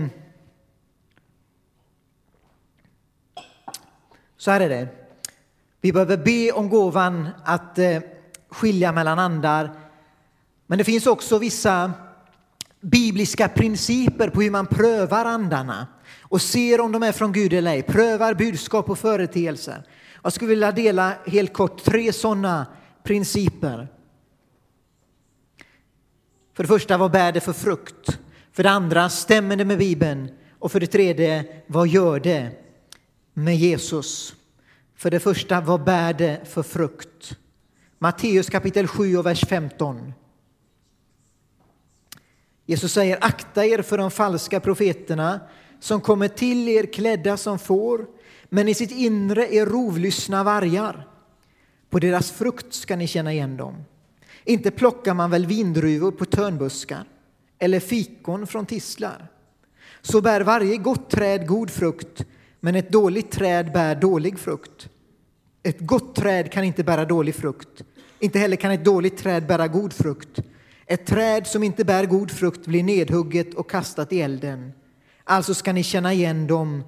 så 4.36 4.50
här 4.50 4.60
är 4.60 4.68
det. 4.68 4.88
Vi 5.80 5.92
behöver 5.92 6.16
be 6.16 6.52
om 6.52 6.68
gåvan 6.68 7.28
att 7.44 7.78
eh, 7.78 8.00
skilja 8.50 8.92
mellan 8.92 9.18
andar. 9.18 9.70
Men 10.66 10.78
det 10.78 10.84
finns 10.84 11.06
också 11.06 11.38
vissa 11.38 11.92
bibliska 12.80 13.48
principer 13.48 14.28
på 14.28 14.42
hur 14.42 14.50
man 14.50 14.66
prövar 14.66 15.24
andarna 15.24 15.86
och 16.22 16.42
ser 16.42 16.80
om 16.80 16.92
de 16.92 17.02
är 17.02 17.12
från 17.12 17.32
Gud 17.32 17.52
eller 17.52 17.70
ej. 17.70 17.82
Prövar 17.82 18.34
budskap 18.34 18.90
och 18.90 18.98
företeelser. 18.98 19.82
Jag 20.22 20.32
skulle 20.32 20.48
vilja 20.48 20.72
dela 20.72 21.12
helt 21.26 21.52
kort 21.52 21.84
tre 21.84 22.12
sådana 22.12 22.66
principer. 23.02 23.88
För 26.54 26.62
det 26.62 26.68
första, 26.68 26.96
vad 26.96 27.10
bär 27.10 27.32
det 27.32 27.40
för 27.40 27.52
frukt? 27.52 28.18
För 28.52 28.62
det 28.62 28.70
andra, 28.70 29.08
stämmer 29.08 29.56
det 29.56 29.64
med 29.64 29.78
Bibeln? 29.78 30.30
Och 30.58 30.72
för 30.72 30.80
det 30.80 30.86
tredje, 30.86 31.44
vad 31.66 31.88
gör 31.88 32.20
det 32.20 32.65
med 33.38 33.56
Jesus? 33.56 34.34
För 34.94 35.10
det 35.10 35.20
första, 35.20 35.60
vad 35.60 35.84
bär 35.84 36.12
det 36.12 36.40
för 36.44 36.62
frukt? 36.62 37.38
Matteus 37.98 38.48
kapitel 38.50 38.86
7 38.86 39.16
och 39.16 39.26
vers 39.26 39.44
15. 39.44 40.12
Jesus 42.66 42.92
säger 42.92 43.18
akta 43.20 43.66
er 43.66 43.82
för 43.82 43.98
de 43.98 44.10
falska 44.10 44.60
profeterna 44.60 45.40
som 45.80 46.00
kommer 46.00 46.28
till 46.28 46.68
er 46.68 46.86
klädda 46.92 47.36
som 47.36 47.58
får 47.58 48.06
men 48.48 48.68
i 48.68 48.74
sitt 48.74 48.90
inre 48.90 49.54
är 49.54 49.66
rovlystna 49.66 50.44
vargar. 50.44 51.08
På 51.90 51.98
deras 51.98 52.30
frukt 52.30 52.74
ska 52.74 52.96
ni 52.96 53.06
känna 53.06 53.32
igen 53.32 53.56
dem. 53.56 53.84
Inte 54.44 54.70
plockar 54.70 55.14
man 55.14 55.30
väl 55.30 55.46
vindruvor 55.46 56.12
på 56.12 56.24
törnbuskar 56.24 57.04
eller 57.58 57.80
fikon 57.80 58.46
från 58.46 58.66
tistlar. 58.66 59.28
Så 60.02 60.20
bär 60.20 60.40
varje 60.40 60.76
gott 60.76 61.10
träd 61.10 61.46
god 61.46 61.70
frukt, 61.70 62.24
men 62.66 62.74
ett 62.74 62.92
dåligt 62.92 63.30
träd 63.30 63.72
bär 63.72 63.94
dålig 63.94 64.38
frukt. 64.38 64.88
Ett 65.62 65.80
gott 65.80 66.14
träd 66.14 66.52
kan 66.52 66.64
inte 66.64 66.84
bära 66.84 67.04
dålig 67.04 67.34
frukt. 67.34 67.82
Inte 68.18 68.38
heller 68.38 68.56
kan 68.56 68.70
ett 68.70 68.84
dåligt 68.84 69.18
träd 69.18 69.46
bära 69.46 69.68
god 69.68 69.92
frukt. 69.92 70.40
Ett 70.86 71.06
träd 71.06 71.46
som 71.46 71.62
inte 71.62 71.84
bär 71.84 72.06
god 72.06 72.30
frukt 72.30 72.66
blir 72.66 72.82
nedhugget 72.82 73.54
och 73.54 73.70
kastat 73.70 74.12
i 74.12 74.20
elden. 74.20 74.72
Alltså 75.24 75.54
ska 75.54 75.72
ni 75.72 75.82
känna 75.82 76.12
igen 76.12 76.46
dem 76.46 76.84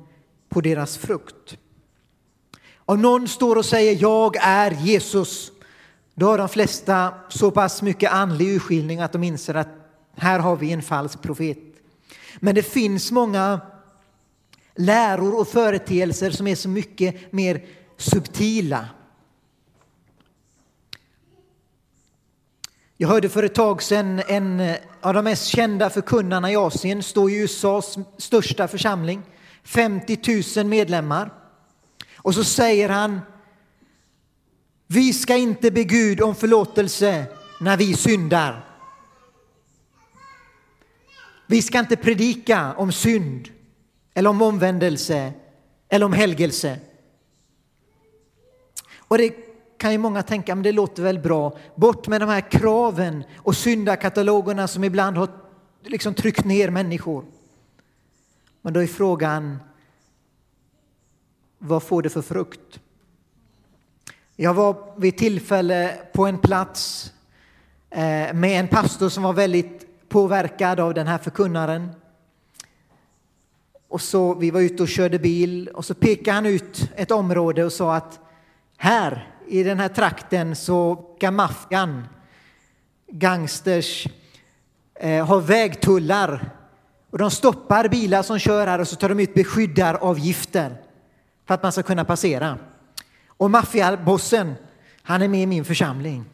på 0.49 0.61
deras 0.61 0.99
frukt. 0.99 1.59
Om 2.77 3.03
någon 3.03 3.29
står 3.29 3.57
och 3.57 3.65
säger 3.65 4.03
jag 4.03 4.37
är 4.41 4.71
Jesus, 4.71 5.53
då 6.15 6.27
har 6.27 6.39
de 6.39 6.49
flesta 6.49 7.15
så 7.29 7.51
pass 7.51 7.83
mycket 7.83 8.13
andlig 8.13 8.49
urskiljning 8.49 9.01
att 9.01 9.13
de 9.13 9.23
inser 9.23 9.55
att 9.55 9.69
här 10.17 10.39
har 10.39 10.57
vi 10.57 10.73
en 10.73 10.83
falsk 10.83 11.23
profet. 11.23 11.59
Men 12.41 12.55
det 12.55 12.63
finns 12.63 13.13
många 13.13 13.61
läror 14.79 15.41
och 15.41 15.49
företeelser 15.49 16.31
som 16.31 16.47
är 16.47 16.55
så 16.55 16.69
mycket 16.69 17.33
mer 17.33 17.65
subtila. 17.97 18.89
Jag 22.97 23.09
hörde 23.09 23.29
för 23.29 23.43
ett 23.43 23.55
tag 23.55 23.83
sedan 23.83 24.23
en 24.27 24.61
eh, 24.61 24.77
av 25.01 25.15
de 25.15 25.25
mest 25.25 25.47
kända 25.47 25.91
förkunnarna 25.91 26.53
i 26.53 26.57
Asien 26.57 27.03
stå 27.03 27.31
i 27.31 27.37
USAs 27.37 27.99
största 28.19 28.69
församling, 28.69 29.23
50 29.65 30.43
000 30.57 30.67
medlemmar. 30.67 31.33
Och 32.17 32.35
så 32.35 32.45
säger 32.45 32.89
han, 32.89 33.21
vi 34.87 35.13
ska 35.13 35.37
inte 35.37 35.71
be 35.71 35.85
Gud 35.85 36.21
om 36.21 36.35
förlåtelse 36.35 37.27
när 37.61 37.77
vi 37.77 37.95
syndar. 37.95 38.65
Vi 41.47 41.63
ska 41.63 41.79
inte 41.79 41.97
predika 41.97 42.75
om 42.75 42.93
synd 42.93 43.49
eller 44.19 44.31
om 44.31 44.43
omvändelse 44.43 45.33
eller 45.89 46.07
om 46.07 46.13
helgelse. 46.13 46.79
Och 48.99 49.19
det 49.19 49.35
kan 49.77 49.93
ju 49.93 49.99
många 49.99 50.23
tänka, 50.23 50.55
men 50.55 50.63
det 50.63 50.73
låter 50.73 51.03
väl 51.03 51.19
bra. 51.19 51.59
Bort 51.75 52.09
med 52.09 52.21
de 52.21 52.29
här 52.29 52.51
kraven 52.51 53.25
och 53.37 53.57
syndakatalogerna 53.57 54.69
som 54.69 54.85
ibland 54.85 55.17
har 55.17 55.29
liksom 55.83 56.15
tryckt 56.15 56.45
ner 56.45 56.71
människor. 56.71 57.25
Men 58.63 58.73
då 58.73 58.83
är 58.83 58.87
frågan, 58.87 59.59
vad 61.59 61.83
får 61.83 62.03
det 62.03 62.11
för 62.11 62.23
frukt? 62.23 62.81
Jag 64.37 64.55
var 64.55 64.95
vid 64.97 65.19
tillfälle 65.19 65.99
på 66.13 66.27
en 66.27 66.39
plats 66.39 67.13
eh, 67.91 68.35
med 68.35 68.61
en 68.61 68.69
pastor 68.69 69.09
som 69.09 69.23
var 69.23 69.33
väldigt 69.33 70.09
påverkad 70.09 70.81
av 70.81 70.95
den 70.95 71.07
här 71.07 71.19
förkunnaren. 71.19 71.91
Och 73.89 74.01
så, 74.01 74.35
vi 74.35 74.51
var 74.51 74.61
ute 74.61 74.83
och 74.83 74.89
körde 74.89 75.19
bil 75.19 75.69
och 75.69 75.85
så 75.85 75.95
pekade 75.95 76.35
han 76.35 76.47
ut 76.47 76.91
ett 76.97 77.11
område 77.11 77.65
och 77.65 77.73
sa 77.73 77.95
att 77.95 78.21
här 78.77 79.35
i 79.47 79.63
den 79.63 79.79
här 79.79 79.89
trakten 79.89 80.57
så 80.57 81.05
ska 81.17 81.31
maffian, 81.31 82.09
gangsters, 83.07 84.07
eh, 84.95 85.27
ha 85.27 85.39
vägtullar. 85.39 86.51
Och 87.11 87.19
de 87.19 87.31
stoppar 87.31 87.89
bilar 87.89 88.23
som 88.23 88.39
kör 88.39 88.67
här 88.67 88.79
och 88.79 88.89
så 88.89 88.97
tar 88.97 89.09
de 89.09 89.21
ut 89.21 89.35
beskyddaravgifter 89.35 90.77
för 91.47 91.55
att 91.55 91.63
man 91.63 91.73
ska 91.73 91.83
kunna 91.83 92.05
passera. 92.05 92.59
Och 93.27 93.51
maffiabossen, 93.51 94.55
han 95.03 95.23
är 95.23 95.29
med 95.29 95.43
i 95.43 95.47
min 95.47 95.65
församling. 95.65 96.25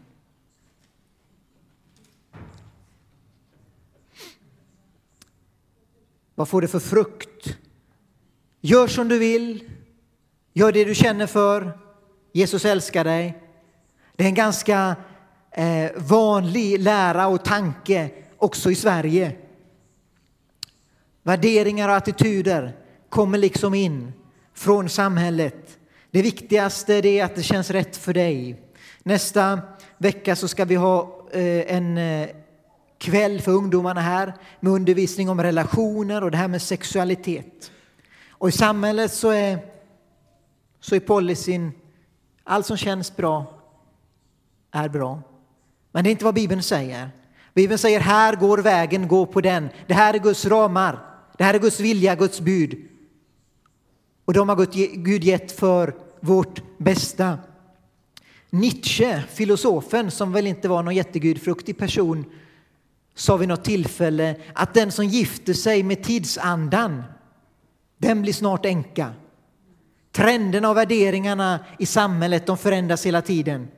Vad 6.35 6.49
får 6.49 6.63
det 6.63 6.69
för 6.69 6.81
frukt? 6.81 7.57
Gör 8.61 8.87
som 8.87 9.09
du 9.09 9.19
vill. 9.19 9.71
Gör 10.53 10.73
det 10.73 10.85
du 10.85 10.95
känner 10.95 11.27
för. 11.27 11.79
Jesus 12.33 12.65
älskar 12.65 13.05
dig. 13.05 13.43
Det 14.17 14.25
är 14.25 14.29
en 14.29 14.35
ganska 14.35 14.97
eh, 15.51 15.91
vanlig 15.97 16.81
lära 16.81 17.27
och 17.27 17.45
tanke 17.45 18.11
också 18.37 18.71
i 18.71 18.75
Sverige. 18.75 19.37
Värderingar 21.23 21.89
och 21.89 21.97
attityder 21.97 22.77
kommer 23.09 23.39
liksom 23.39 23.75
in 23.75 24.13
från 24.55 24.89
samhället. 24.89 25.79
Det 26.11 26.23
viktigaste 26.23 26.95
är 26.95 27.25
att 27.25 27.35
det 27.35 27.43
känns 27.43 27.71
rätt 27.71 27.97
för 27.97 28.13
dig. 28.13 28.63
Nästa 29.03 29.61
vecka 29.99 30.37
så 30.37 30.49
ska 30.49 30.65
vi 30.65 30.75
ha 30.75 31.29
eh, 31.33 31.75
en 31.77 31.99
eh, 31.99 32.29
kväll 32.99 33.41
för 33.41 33.53
ungdomarna 33.53 34.01
här 34.01 34.35
med 34.61 34.73
undervisning 34.73 35.29
om 35.29 35.43
relationer 35.43 36.25
och 36.25 36.31
det 36.31 36.37
här 36.37 36.49
med 36.49 36.63
sexualitet. 36.63 37.71
Och 38.31 38.49
i 38.49 38.53
samhället 38.53 39.13
så 39.13 39.31
är, 39.31 39.59
så 40.81 40.95
är 40.95 41.01
policyn 41.01 41.73
allt 42.45 42.67
som 42.67 42.77
känns 42.77 43.17
bra 43.17 43.61
är 44.71 44.89
bra. 44.89 45.23
Men 45.93 46.05
det 46.05 46.11
är 46.11 46.13
inte 46.13 46.25
vad 46.25 46.35
Bibeln 46.35 46.63
säger. 46.63 47.11
Bibeln 47.55 47.79
säger 47.79 48.01
här 48.01 48.37
går 48.37 48.59
vägen, 48.59 49.09
gå 49.09 49.27
på 49.27 49.41
den. 49.41 49.69
Det 49.87 49.95
här 49.95 50.15
är 50.15 50.19
Guds 50.19 50.47
ramar. 50.47 50.99
Det 51.39 51.45
här 51.45 51.55
är 51.55 51.59
Guds 51.59 51.81
vilja, 51.81 52.15
Guds 52.15 52.41
bud. 52.41 52.89
Och 54.25 54.33
de 54.33 54.49
har 54.49 54.67
Gud 54.97 55.25
gett 55.25 55.53
för 55.53 55.95
vårt 56.21 56.79
bästa. 56.79 57.39
Nietzsche, 58.51 59.23
filosofen, 59.33 60.11
som 60.11 60.33
väl 60.33 60.47
inte 60.47 60.69
var 60.69 60.83
någon 60.83 60.95
jättegudfruktig 60.95 61.79
person, 61.79 62.25
sa 63.15 63.37
vid 63.37 63.49
något 63.49 63.65
tillfälle 63.65 64.37
att 64.55 64.75
den 64.75 64.93
som 64.93 65.05
gifter 65.05 65.53
sig 65.53 65.83
med 65.83 66.03
tidsandan, 66.03 67.03
den 67.99 68.23
blir 68.23 68.33
snart 68.33 68.67
änka. 68.67 69.13
Trenderna 70.13 70.71
och 70.71 70.77
värderingarna 70.77 71.65
i 71.79 71.87
samhället 71.87 72.47
de 72.47 72.59
förändras 72.59 73.07
hela 73.07 73.23
tiden. 73.23 73.69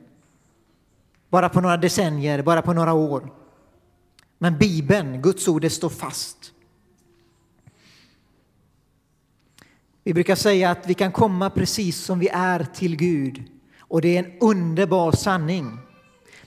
Bara 1.29 1.49
på 1.49 1.61
några 1.61 1.77
decennier, 1.77 2.43
bara 2.43 2.63
på 2.63 2.73
några 2.73 2.93
år. 2.93 3.33
Men 4.39 4.59
Bibeln, 4.59 5.23
Guds 5.23 5.49
ord, 5.49 5.63
det 5.63 5.71
står 5.71 5.89
fast. 5.89 6.53
Vi 10.05 10.15
brukar 10.15 10.35
säga 10.35 10.71
att 10.71 10.87
vi 10.87 10.95
kan 10.95 11.13
komma 11.13 11.51
precis 11.51 12.05
som 12.05 12.19
vi 12.19 12.29
är 12.29 12.67
till 12.75 12.97
Gud 12.97 13.43
och 13.81 14.01
det 14.01 14.17
är 14.17 14.25
en 14.25 14.39
underbar 14.41 15.13
sanning. 15.13 15.79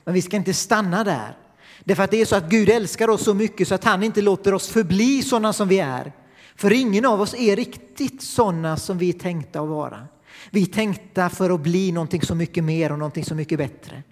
Men 0.03 0.13
vi 0.13 0.22
ska 0.22 0.38
inte 0.38 0.53
stanna 0.53 1.03
där. 1.03 1.38
Därför 1.83 2.03
att 2.03 2.12
det 2.12 2.21
är 2.21 2.25
så 2.25 2.36
att 2.36 2.50
Gud 2.50 2.69
älskar 2.69 3.07
oss 3.07 3.24
så 3.24 3.33
mycket 3.33 3.67
så 3.67 3.75
att 3.75 3.83
han 3.83 4.03
inte 4.03 4.21
låter 4.21 4.53
oss 4.53 4.67
förbli 4.67 5.21
sådana 5.21 5.53
som 5.53 5.67
vi 5.67 5.79
är. 5.79 6.13
För 6.55 6.74
ingen 6.74 7.05
av 7.05 7.21
oss 7.21 7.33
är 7.33 7.55
riktigt 7.55 8.21
sådana 8.21 8.77
som 8.77 8.98
vi 8.98 9.09
är 9.09 9.13
tänkta 9.13 9.62
att 9.62 9.69
vara. 9.69 10.07
Vi 10.51 10.62
är 10.62 10.65
tänkta 10.65 11.29
för 11.29 11.50
att 11.50 11.62
bli 11.62 11.91
någonting 11.91 12.21
så 12.21 12.36
mycket 12.36 12.63
mer 12.63 12.91
och 12.91 13.00
någonting 13.00 13.25
så 13.25 13.36
mycket 13.36 13.57
bättre. 13.57 14.03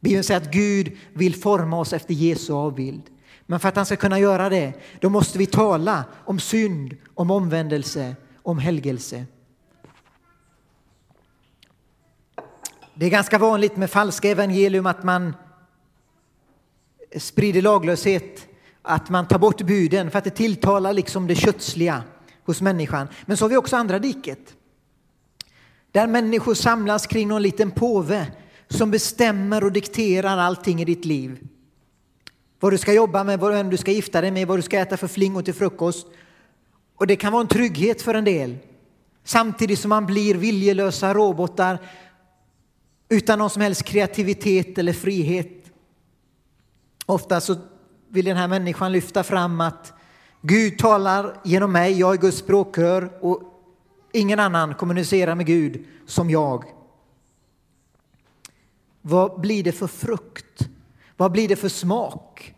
Bibeln 0.00 0.24
säger 0.24 0.40
att 0.40 0.52
Gud 0.52 0.96
vill 1.12 1.34
forma 1.34 1.78
oss 1.78 1.92
efter 1.92 2.14
Jesu 2.14 2.52
avbild. 2.52 3.02
Men 3.46 3.60
för 3.60 3.68
att 3.68 3.76
han 3.76 3.86
ska 3.86 3.96
kunna 3.96 4.18
göra 4.18 4.48
det, 4.48 4.72
då 5.00 5.08
måste 5.08 5.38
vi 5.38 5.46
tala 5.46 6.04
om 6.24 6.40
synd, 6.40 6.96
om 7.14 7.30
omvändelse, 7.30 8.16
om 8.42 8.58
helgelse. 8.58 9.24
Det 12.94 13.06
är 13.06 13.10
ganska 13.10 13.38
vanligt 13.38 13.76
med 13.76 13.90
falska 13.90 14.30
evangelium 14.30 14.86
att 14.86 15.04
man 15.04 15.34
sprider 17.16 17.62
laglöshet, 17.62 18.46
att 18.82 19.10
man 19.10 19.28
tar 19.28 19.38
bort 19.38 19.62
buden 19.62 20.10
för 20.10 20.18
att 20.18 20.24
det 20.24 20.30
tilltalar 20.30 20.92
liksom 20.92 21.26
det 21.26 21.34
kötsliga 21.34 22.02
hos 22.44 22.60
människan. 22.60 23.08
Men 23.26 23.36
så 23.36 23.44
har 23.44 23.50
vi 23.50 23.56
också 23.56 23.76
andra 23.76 23.98
diket. 23.98 24.54
Där 25.92 26.06
människor 26.06 26.54
samlas 26.54 27.06
kring 27.06 27.28
någon 27.28 27.42
liten 27.42 27.70
påve 27.70 28.26
som 28.68 28.90
bestämmer 28.90 29.64
och 29.64 29.72
dikterar 29.72 30.38
allting 30.38 30.82
i 30.82 30.84
ditt 30.84 31.04
liv. 31.04 31.48
Vad 32.60 32.72
du 32.72 32.78
ska 32.78 32.92
jobba 32.92 33.24
med, 33.24 33.40
vem 33.40 33.70
du 33.70 33.76
ska 33.76 33.90
gifta 33.90 34.20
dig 34.20 34.30
med, 34.30 34.48
vad 34.48 34.58
du 34.58 34.62
ska 34.62 34.78
äta 34.78 34.96
för 34.96 35.06
flingor 35.06 35.42
till 35.42 35.54
frukost. 35.54 36.06
Och 36.96 37.06
det 37.06 37.16
kan 37.16 37.32
vara 37.32 37.40
en 37.40 37.48
trygghet 37.48 38.02
för 38.02 38.14
en 38.14 38.24
del. 38.24 38.56
Samtidigt 39.24 39.78
som 39.78 39.88
man 39.88 40.06
blir 40.06 40.34
viljelösa 40.34 41.14
robotar 41.14 41.78
utan 43.08 43.38
någon 43.38 43.50
som 43.50 43.62
helst 43.62 43.82
kreativitet 43.82 44.78
eller 44.78 44.92
frihet. 44.92 45.57
Ofta 47.08 47.40
så 47.40 47.56
vill 48.08 48.24
den 48.24 48.36
här 48.36 48.48
människan 48.48 48.92
lyfta 48.92 49.22
fram 49.22 49.60
att 49.60 49.92
Gud 50.42 50.78
talar 50.78 51.40
genom 51.44 51.72
mig, 51.72 51.98
jag 51.98 52.14
är 52.14 52.18
Guds 52.18 52.38
språkrör 52.38 53.10
och 53.20 53.42
ingen 54.12 54.40
annan 54.40 54.74
kommunicerar 54.74 55.34
med 55.34 55.46
Gud 55.46 55.84
som 56.06 56.30
jag. 56.30 56.64
Vad 59.02 59.40
blir 59.40 59.64
det 59.64 59.72
för 59.72 59.86
frukt? 59.86 60.68
Vad 61.16 61.32
blir 61.32 61.48
det 61.48 61.56
för 61.56 61.68
smak? 61.68 62.54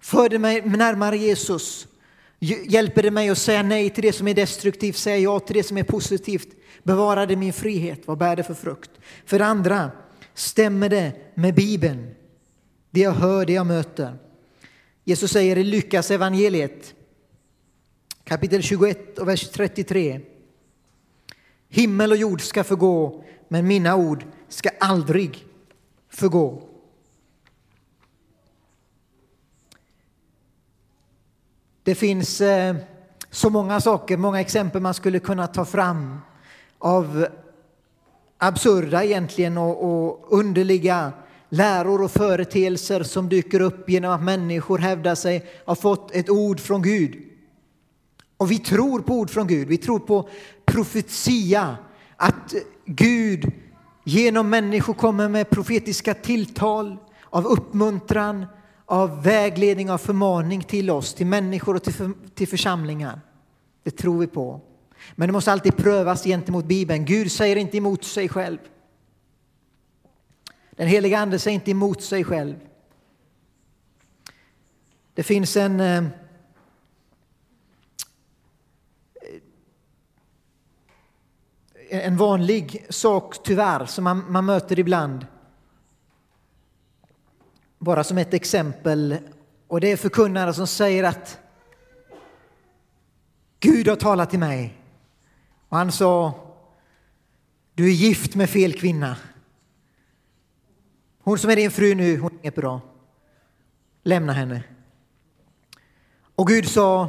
För 0.00 0.28
det 0.28 0.38
mig 0.38 0.62
närmare 0.62 1.16
Jesus? 1.16 1.86
Hjälper 2.38 3.02
det 3.02 3.10
mig 3.10 3.28
att 3.28 3.38
säga 3.38 3.62
nej 3.62 3.90
till 3.90 4.02
det 4.02 4.12
som 4.12 4.28
är 4.28 4.34
destruktivt, 4.34 4.96
säga 4.96 5.18
ja 5.18 5.40
till 5.40 5.56
det 5.56 5.62
som 5.62 5.78
är 5.78 5.82
positivt? 5.82 6.48
Bevarar 6.82 7.26
det 7.26 7.36
min 7.36 7.52
frihet? 7.52 8.00
Vad 8.04 8.18
bär 8.18 8.36
det 8.36 8.44
för 8.44 8.54
frukt? 8.54 8.90
För 9.26 9.38
det 9.38 9.46
andra, 9.46 9.90
stämmer 10.34 10.88
det 10.88 11.12
med 11.34 11.54
Bibeln? 11.54 12.14
Det 12.90 13.00
jag 13.00 13.12
hör, 13.12 13.46
det 13.46 13.52
jag 13.52 13.66
möter. 13.66 14.18
Jesus 15.04 15.30
säger 15.30 15.58
i 15.58 15.64
Lukas 15.64 16.10
evangeliet 16.10 16.94
kapitel 18.24 18.62
21 18.62 19.18
och 19.18 19.28
vers 19.28 19.48
33. 19.48 20.20
Himmel 21.68 22.12
och 22.12 22.16
jord 22.16 22.40
ska 22.40 22.64
förgå, 22.64 23.24
men 23.48 23.66
mina 23.66 23.96
ord 23.96 24.24
ska 24.48 24.70
aldrig 24.80 25.46
förgå. 26.08 26.62
Det 31.82 31.94
finns 31.94 32.40
eh, 32.40 32.76
så 33.30 33.50
många 33.50 33.80
saker, 33.80 34.16
många 34.16 34.40
exempel 34.40 34.82
man 34.82 34.94
skulle 34.94 35.18
kunna 35.18 35.46
ta 35.46 35.64
fram 35.64 36.20
av 36.78 37.26
absurda 38.38 39.04
egentligen 39.04 39.58
och, 39.58 39.84
och 39.84 40.38
underliga 40.38 41.12
läror 41.48 42.02
och 42.02 42.10
företeelser 42.10 43.02
som 43.02 43.28
dyker 43.28 43.60
upp 43.60 43.90
genom 43.90 44.12
att 44.12 44.22
människor 44.22 44.78
hävdar 44.78 45.14
sig 45.14 45.46
ha 45.66 45.74
fått 45.74 46.14
ett 46.14 46.30
ord 46.30 46.60
från 46.60 46.82
Gud. 46.82 47.16
Och 48.36 48.50
vi 48.50 48.58
tror 48.58 49.00
på 49.00 49.14
ord 49.14 49.30
från 49.30 49.46
Gud, 49.46 49.68
vi 49.68 49.76
tror 49.76 49.98
på 49.98 50.28
profetia, 50.64 51.76
att 52.16 52.54
Gud 52.84 53.52
genom 54.04 54.50
människor 54.50 54.94
kommer 54.94 55.28
med 55.28 55.50
profetiska 55.50 56.14
tilltal 56.14 56.96
av 57.30 57.46
uppmuntran, 57.46 58.46
av 58.86 59.22
vägledning, 59.22 59.90
av 59.90 59.98
förmaning 59.98 60.62
till 60.62 60.90
oss, 60.90 61.14
till 61.14 61.26
människor 61.26 61.76
och 61.76 61.82
till, 61.82 61.92
för, 61.92 62.12
till 62.34 62.48
församlingar. 62.48 63.20
Det 63.84 63.90
tror 63.90 64.18
vi 64.18 64.26
på. 64.26 64.60
Men 65.14 65.28
det 65.28 65.32
måste 65.32 65.52
alltid 65.52 65.76
prövas 65.76 66.24
gentemot 66.24 66.64
Bibeln. 66.64 67.04
Gud 67.04 67.32
säger 67.32 67.56
inte 67.56 67.76
emot 67.76 68.04
sig 68.04 68.28
själv. 68.28 68.58
Den 70.78 70.88
heliga 70.88 71.18
Ande 71.18 71.38
säger 71.38 71.54
inte 71.54 71.70
emot 71.70 72.02
sig 72.02 72.24
själv. 72.24 72.56
Det 75.14 75.22
finns 75.22 75.56
en 75.56 75.80
eh, 75.80 76.04
en 81.90 82.16
vanlig 82.16 82.86
sak, 82.88 83.42
tyvärr, 83.42 83.86
som 83.86 84.04
man, 84.04 84.32
man 84.32 84.44
möter 84.44 84.78
ibland. 84.78 85.26
Bara 87.78 88.04
som 88.04 88.18
ett 88.18 88.34
exempel. 88.34 89.16
Och 89.66 89.80
det 89.80 89.92
är 89.92 89.96
förkunnare 89.96 90.54
som 90.54 90.66
säger 90.66 91.04
att 91.04 91.38
Gud 93.60 93.88
har 93.88 93.96
talat 93.96 94.30
till 94.30 94.38
mig. 94.38 94.74
Och 95.68 95.76
han 95.76 95.92
sa, 95.92 96.32
du 97.74 97.86
är 97.86 97.94
gift 97.94 98.34
med 98.34 98.50
fel 98.50 98.72
kvinna. 98.72 99.16
Hon 101.28 101.38
som 101.38 101.50
är 101.50 101.56
din 101.56 101.70
fru 101.70 101.94
nu, 101.94 102.18
hon 102.18 102.32
är 102.32 102.38
inget 102.42 102.54
bra. 102.54 102.80
Lämna 104.02 104.32
henne. 104.32 104.62
Och 106.34 106.46
Gud 106.46 106.68
sa 106.68 107.08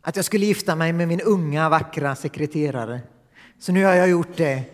att 0.00 0.16
jag 0.16 0.24
skulle 0.24 0.46
gifta 0.46 0.76
mig 0.76 0.92
med 0.92 1.08
min 1.08 1.20
unga 1.20 1.68
vackra 1.68 2.16
sekreterare. 2.16 3.00
Så 3.58 3.72
nu 3.72 3.84
har 3.84 3.94
jag 3.94 4.08
gjort 4.08 4.36
det. 4.36 4.64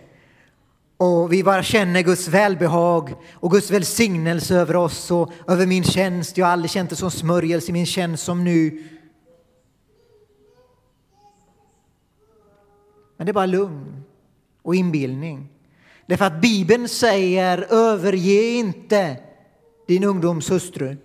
Och 0.97 1.33
vi 1.33 1.45
bara 1.45 1.63
känner 1.63 2.03
Guds 2.03 2.29
välbehag 2.29 3.15
och 3.33 3.51
Guds 3.51 3.71
välsignelse 3.71 4.55
över 4.55 4.77
oss 4.77 5.11
och 5.11 5.33
över 5.47 5.67
min 5.67 5.85
tjänst. 5.85 6.37
Jag 6.37 6.47
har 6.47 6.53
aldrig 6.53 6.71
känt 6.71 6.91
det 6.91 6.97
som 6.97 7.11
smörjelse 7.11 7.71
i 7.71 7.73
min 7.73 7.87
tjänst 7.87 8.25
som 8.25 8.45
nu. 8.45 8.89
Men 13.17 13.27
det 13.27 13.31
är 13.31 13.35
bara 13.35 13.47
lugn 13.47 14.03
och 14.63 14.75
inbildning. 14.75 15.56
Därför 16.07 16.25
att 16.25 16.40
Bibeln 16.40 16.88
säger 16.88 17.66
överge 17.71 18.51
inte 18.51 19.16
din 19.87 20.05
ungdoms 20.05 20.51
hustru. 20.51 20.97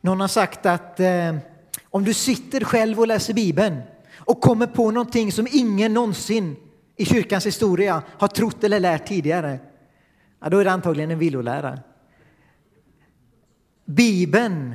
Någon 0.00 0.20
har 0.20 0.28
sagt 0.28 0.66
att 0.66 1.00
eh, 1.00 1.36
om 1.84 2.04
du 2.04 2.14
sitter 2.14 2.60
själv 2.64 3.00
och 3.00 3.06
läser 3.06 3.34
Bibeln 3.34 3.82
och 4.16 4.40
kommer 4.40 4.66
på 4.66 4.90
någonting 4.90 5.32
som 5.32 5.48
ingen 5.50 5.94
någonsin 5.94 6.56
i 6.96 7.04
kyrkans 7.04 7.46
historia 7.46 8.02
har 8.18 8.28
trott 8.28 8.64
eller 8.64 8.80
lärt 8.80 9.06
tidigare, 9.06 9.58
ja, 10.40 10.48
då 10.48 10.58
är 10.58 10.64
det 10.64 10.72
antagligen 10.72 11.10
en 11.10 11.18
villolära. 11.18 11.78
Bibeln, 13.84 14.74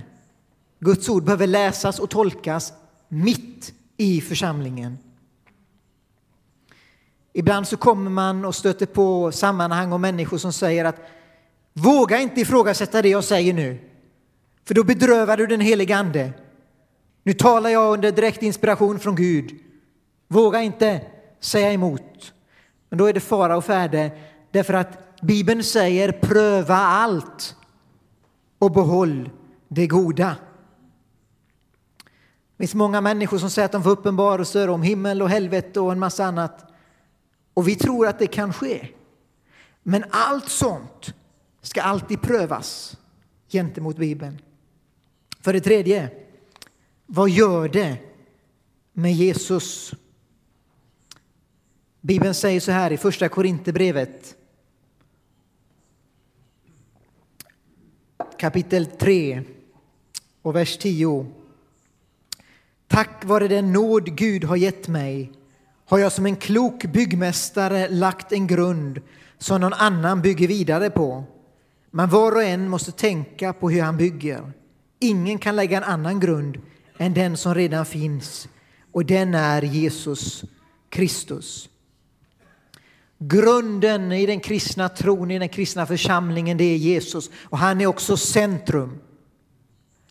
Guds 0.79 1.09
ord, 1.09 1.23
behöver 1.23 1.47
läsas 1.47 1.99
och 1.99 2.09
tolkas 2.09 2.73
mitt 3.07 3.73
i 3.97 4.21
församlingen. 4.21 4.97
Ibland 7.34 7.67
så 7.67 7.78
kommer 7.78 8.10
man 8.10 8.46
och 8.46 8.56
stöter 8.56 8.86
på 8.86 9.32
sammanhang 9.32 9.91
och 9.91 10.00
människor 10.00 10.38
som 10.38 10.54
säger 10.54 10.86
att 10.86 11.02
våga 11.74 12.19
inte 12.19 12.41
ifrågasätta 12.41 13.02
det 13.02 13.10
jag 13.10 13.24
säger 13.24 13.54
nu, 13.54 13.80
för 14.65 14.74
då 14.74 14.84
bedrövar 14.84 15.38
du 15.38 15.48
den 15.48 15.62
helige 15.62 15.98
Ande. 15.98 16.34
Nu 17.24 17.34
talar 17.34 17.69
jag 17.69 17.93
under 17.93 18.12
direkt 18.12 18.43
inspiration 18.43 19.00
från 19.00 19.15
Gud. 19.15 19.60
Våga 20.28 20.62
inte 20.62 21.02
säga 21.39 21.72
emot. 21.72 22.34
Men 22.89 22.98
då 22.98 23.06
är 23.06 23.13
det 23.13 23.19
fara 23.19 23.58
och 23.58 23.65
färde 23.65 24.12
därför 24.52 24.74
att 24.74 25.22
Bibeln 25.22 25.63
säger 25.63 26.12
pröva 26.12 26.76
allt 26.76 27.56
och 28.60 28.72
behåll 28.72 29.30
det 29.67 29.88
goda. 29.88 30.36
Det 32.58 32.63
finns 32.63 32.74
många 32.74 33.02
människor 33.02 33.38
som 33.38 33.50
säger 33.50 33.65
att 33.65 33.72
de 33.72 33.84
får 33.84 33.91
uppenbarelser 33.91 34.69
om 34.69 34.82
himmel 34.82 35.22
och 35.22 35.30
helvete 35.30 35.80
och 35.80 35.91
en 35.91 36.00
massa 36.00 36.26
annat. 36.26 36.72
Och 37.53 37.67
vi 37.67 37.75
tror 37.75 38.07
att 38.07 38.19
det 38.19 38.27
kan 38.27 38.53
ske. 38.53 38.87
Men 39.83 40.03
allt 40.09 40.49
sånt 40.49 41.13
ska 41.61 41.81
alltid 41.81 42.21
prövas 42.21 42.97
gentemot 43.49 43.97
Bibeln. 43.97 44.41
För 45.39 45.53
det 45.53 45.61
tredje, 45.61 46.09
vad 47.05 47.29
gör 47.29 47.69
det 47.69 47.97
med 48.93 49.13
Jesus? 49.13 49.93
Bibeln 52.01 52.33
säger 52.33 52.59
så 52.59 52.71
här 52.71 52.91
i 52.91 52.97
första 52.97 53.29
Korinthierbrevet 53.29 54.35
kapitel 58.37 58.85
3 58.85 59.43
och 60.41 60.55
vers 60.55 60.77
10. 60.77 61.25
Tack 62.87 63.25
vare 63.25 63.47
den 63.47 63.73
nåd 63.73 64.17
Gud 64.17 64.43
har 64.43 64.55
gett 64.55 64.87
mig 64.87 65.31
har 65.86 66.00
jag 66.00 66.12
som 66.12 66.26
en 66.26 66.36
klok 66.36 66.86
byggmästare 66.86 67.89
lagt 67.89 68.32
en 68.32 68.48
grund 68.48 69.02
som 69.38 69.62
någon 69.62 69.74
annan 69.74 70.22
bygger 70.22 70.48
vidare 70.48 70.89
på. 70.89 71.24
Men 71.91 72.10
var 72.10 72.32
och 72.32 72.43
en 72.43 72.69
måste 72.69 72.91
tänka 72.91 73.54
på 73.54 73.69
hur 73.69 73.82
han 73.82 73.98
bygger. 73.98 74.52
Ingen 75.00 75.38
kan 75.38 75.56
lägga 75.56 75.78
en 75.78 75.84
annan 75.84 76.19
grund 76.19 76.58
än 76.98 77.13
den 77.13 77.38
som 77.38 77.56
redan 77.56 77.86
finns 77.86 78.48
och 78.91 79.06
den 79.06 79.36
är 79.36 79.62
Jesus 79.62 80.43
Kristus. 80.89 81.69
Grunden 83.19 84.12
i 84.12 84.26
den 84.26 84.39
kristna 84.39 84.89
tron, 84.89 85.32
i 85.32 85.39
den 85.39 85.50
kristna 85.50 85.86
församlingen, 85.86 86.58
det 86.58 86.63
är 86.63 86.78
Jesus 86.78 87.30
och 87.43 87.58
han 87.58 87.82
är 87.82 87.88
också 87.88 88.17
centrum. 88.17 89.00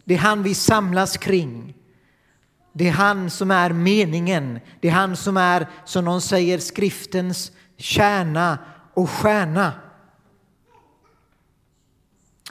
Det 0.04 0.14
är 0.14 0.18
han 0.18 0.42
vi 0.42 0.54
samlas 0.54 1.16
kring. 1.16 1.74
Det 2.72 2.88
är 2.88 2.92
han 2.92 3.30
som 3.30 3.50
är 3.50 3.70
meningen. 3.70 4.60
Det 4.80 4.88
är 4.88 4.92
han 4.92 5.16
som 5.16 5.36
är, 5.36 5.66
som 5.84 6.04
någon 6.04 6.20
säger, 6.20 6.58
skriftens 6.58 7.52
kärna 7.76 8.58
och 8.94 9.10
stjärna. 9.10 9.72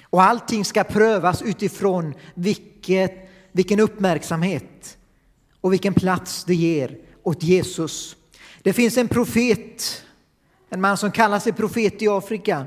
Och 0.10 0.24
allting 0.24 0.66
ska 0.66 0.84
prövas 0.84 1.42
utifrån 1.42 2.14
vilket, 2.34 3.30
vilken 3.52 3.80
uppmärksamhet 3.80 4.98
och 5.62 5.74
vilken 5.74 5.94
plats 5.94 6.44
det 6.44 6.56
ger 6.56 6.98
åt 7.24 7.44
Jesus. 7.44 8.16
Det 8.62 8.74
finns 8.74 8.98
en 8.98 9.08
profet, 9.08 10.04
en 10.70 10.82
man 10.82 10.98
som 10.98 11.12
kallar 11.12 11.40
sig 11.40 11.54
profet 11.54 12.02
i 12.02 12.08
Afrika. 12.08 12.66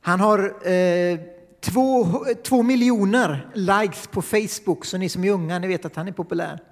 Han 0.00 0.20
har 0.20 0.68
eh, 0.68 1.18
två, 1.60 2.24
två 2.42 2.62
miljoner 2.62 3.50
likes 3.54 4.06
på 4.06 4.22
Facebook, 4.22 4.84
så 4.84 4.98
ni 4.98 5.08
som 5.08 5.24
är 5.24 5.30
unga, 5.30 5.58
ni 5.58 5.66
vet 5.66 5.84
att 5.84 5.96
han 5.96 6.08
är 6.08 6.12
populär. 6.12 6.62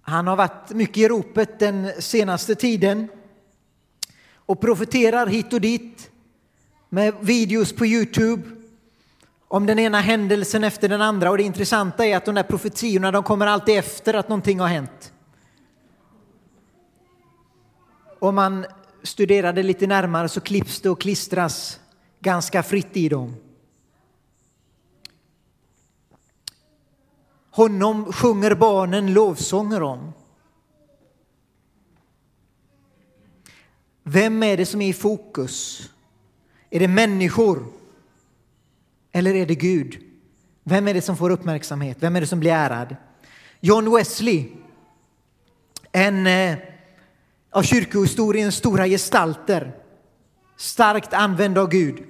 Han 0.00 0.26
har 0.26 0.36
varit 0.36 0.70
mycket 0.70 0.96
i 0.96 1.08
ropet 1.08 1.58
den 1.58 2.02
senaste 2.02 2.54
tiden 2.54 3.08
och 4.34 4.60
profeterar 4.60 5.26
hit 5.26 5.52
och 5.52 5.60
dit 5.60 6.10
med 6.88 7.14
videos 7.20 7.72
på 7.72 7.86
Youtube 7.86 8.42
om 9.48 9.66
den 9.66 9.78
ena 9.78 10.00
händelsen 10.00 10.64
efter 10.64 10.88
den 10.88 11.00
andra. 11.00 11.30
Och 11.30 11.38
det 11.38 11.42
intressanta 11.42 12.06
är 12.06 12.16
att 12.16 12.24
de 12.24 12.34
där 12.34 12.42
profetiorna 12.42 13.10
de 13.10 13.22
kommer 13.22 13.46
alltid 13.46 13.78
efter 13.78 14.14
att 14.14 14.28
någonting 14.28 14.60
har 14.60 14.68
hänt. 14.68 15.12
Och 18.18 18.34
man 18.34 18.66
studerar 19.02 19.52
det 19.52 19.62
lite 19.62 19.86
närmare 19.86 20.28
så 20.28 20.40
klipps 20.40 20.80
det 20.80 20.90
och 20.90 21.00
klistras 21.00 21.80
ganska 22.20 22.62
fritt 22.62 22.96
i 22.96 23.08
dem. 23.08 23.36
Honom 27.50 28.12
sjunger 28.12 28.54
barnen 28.54 29.12
lovsånger 29.12 29.82
om. 29.82 30.12
Vem 34.02 34.42
är 34.42 34.56
det 34.56 34.66
som 34.66 34.82
är 34.82 34.88
i 34.88 34.92
fokus? 34.92 35.90
Är 36.70 36.80
det 36.80 36.88
människor? 36.88 37.66
Eller 39.12 39.34
är 39.34 39.46
det 39.46 39.54
Gud? 39.54 39.98
Vem 40.62 40.88
är 40.88 40.94
det 40.94 41.02
som 41.02 41.16
får 41.16 41.30
uppmärksamhet? 41.30 41.96
Vem 42.00 42.16
är 42.16 42.20
det 42.20 42.26
som 42.26 42.40
blir 42.40 42.52
ärad? 42.52 42.96
John 43.60 43.94
Wesley, 43.94 44.48
en 45.92 46.26
eh, 46.26 46.58
av 47.58 47.62
kyrkohistoriens 47.62 48.54
stora 48.54 48.86
gestalter, 48.86 49.72
starkt 50.56 51.14
använd 51.14 51.58
av 51.58 51.68
Gud, 51.68 52.02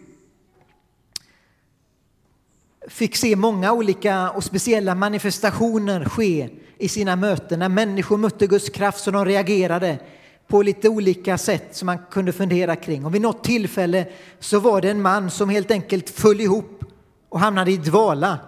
fick 2.89 3.17
se 3.17 3.37
många 3.37 3.73
olika 3.73 4.31
och 4.31 4.45
speciella 4.45 4.95
manifestationer 4.95 6.05
ske 6.05 6.49
i 6.79 6.89
sina 6.89 7.17
möten 7.17 7.59
när 7.59 7.69
människor 7.69 8.17
mötte 8.17 8.47
Guds 8.47 8.69
kraft 8.69 9.01
så 9.01 9.11
de 9.11 9.25
reagerade 9.25 9.99
på 10.47 10.63
lite 10.63 10.89
olika 10.89 11.39
sätt 11.39 11.77
som 11.77 11.87
man 11.87 11.99
kunde 12.11 12.33
fundera 12.33 12.77
kring. 12.77 13.05
Och 13.05 13.15
vid 13.15 13.23
något 13.23 13.45
tillfälle 13.45 14.07
så 14.39 14.61
var 14.61 14.81
det 14.81 14.91
en 14.91 15.03
man 15.03 15.31
som 15.31 15.49
helt 15.49 15.71
enkelt 15.71 16.11
föll 16.11 16.41
ihop 16.41 16.85
och 17.29 17.41
hamnade 17.41 17.71
i 17.71 17.77
dvala. 17.77 18.39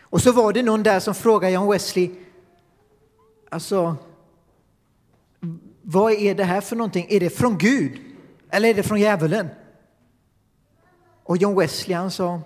Och 0.00 0.22
så 0.22 0.32
var 0.32 0.52
det 0.52 0.62
någon 0.62 0.82
där 0.82 1.00
som 1.00 1.14
frågade 1.14 1.52
John 1.52 1.70
Wesley, 1.70 2.10
alltså, 3.48 3.96
vad 5.92 6.12
är 6.12 6.34
det 6.34 6.44
här 6.44 6.60
för 6.60 6.76
någonting? 6.76 7.06
Är 7.08 7.20
det 7.20 7.30
från 7.30 7.58
Gud 7.58 8.00
eller 8.50 8.68
är 8.68 8.74
det 8.74 8.82
från 8.82 9.00
djävulen? 9.00 9.48
Och 11.22 11.36
John 11.36 11.58
Wesley 11.58 11.96
han 11.96 12.10
sa, 12.10 12.40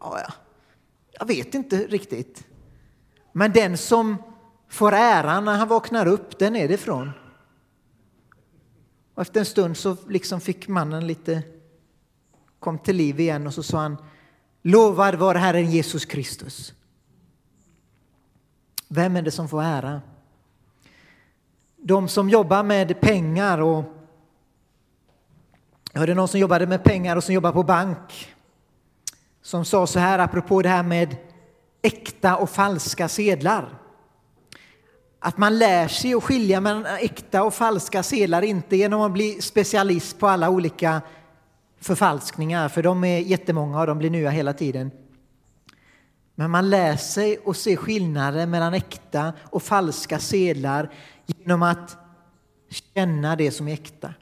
ja, 0.00 0.32
jag 1.18 1.26
vet 1.26 1.54
inte 1.54 1.76
riktigt. 1.76 2.46
Men 3.32 3.52
den 3.52 3.78
som 3.78 4.16
får 4.68 4.92
äran 4.92 5.44
när 5.44 5.56
han 5.56 5.68
vaknar 5.68 6.06
upp, 6.06 6.38
den 6.38 6.56
är 6.56 6.68
det 6.68 6.74
ifrån. 6.74 7.10
Och 9.14 9.22
efter 9.22 9.40
en 9.40 9.46
stund 9.46 9.76
så 9.76 9.96
liksom 10.08 10.40
fick 10.40 10.68
mannen 10.68 11.06
lite, 11.06 11.42
kom 12.58 12.78
till 12.78 12.96
liv 12.96 13.20
igen 13.20 13.46
och 13.46 13.54
så 13.54 13.62
sa 13.62 13.78
han, 13.78 13.96
lovad 14.62 15.14
var 15.14 15.34
Herren 15.34 15.70
Jesus 15.70 16.04
Kristus. 16.04 16.74
Vem 18.88 19.16
är 19.16 19.22
det 19.22 19.30
som 19.30 19.48
får 19.48 19.62
ära? 19.62 20.00
De 21.84 22.08
som 22.08 22.30
jobbar 22.30 22.62
med 22.62 23.00
pengar 23.00 23.60
och 23.60 23.84
jag 25.92 26.00
hörde 26.00 26.14
någon 26.14 26.28
som 26.28 26.40
jobbade 26.40 26.66
med 26.66 26.84
pengar 26.84 27.16
och 27.16 27.24
som 27.24 27.34
jobbar 27.34 27.52
på 27.52 27.62
bank 27.62 28.34
som 29.42 29.64
sa 29.64 29.86
så 29.86 29.98
här 29.98 30.18
apropå 30.18 30.62
det 30.62 30.68
här 30.68 30.82
med 30.82 31.16
äkta 31.82 32.36
och 32.36 32.50
falska 32.50 33.08
sedlar. 33.08 33.78
Att 35.18 35.38
man 35.38 35.58
lär 35.58 35.88
sig 35.88 36.14
att 36.14 36.24
skilja 36.24 36.60
mellan 36.60 36.86
äkta 36.86 37.42
och 37.42 37.54
falska 37.54 38.02
sedlar, 38.02 38.42
inte 38.42 38.76
genom 38.76 39.00
att 39.00 39.12
bli 39.12 39.42
specialist 39.42 40.18
på 40.18 40.28
alla 40.28 40.50
olika 40.50 41.00
förfalskningar, 41.80 42.68
för 42.68 42.82
de 42.82 43.04
är 43.04 43.18
jättemånga 43.18 43.80
och 43.80 43.86
de 43.86 43.98
blir 43.98 44.10
nya 44.10 44.30
hela 44.30 44.52
tiden. 44.52 44.90
Men 46.34 46.50
man 46.50 46.70
lär 46.70 46.96
sig 46.96 47.38
att 47.46 47.56
se 47.56 47.76
skillnaden 47.76 48.50
mellan 48.50 48.74
äkta 48.74 49.32
och 49.42 49.62
falska 49.62 50.18
sedlar 50.18 50.90
genom 51.26 51.62
att 51.62 51.96
känna 52.94 53.36
det 53.36 53.50
som 53.50 53.68
är 53.68 53.72
äkta. 53.72 54.14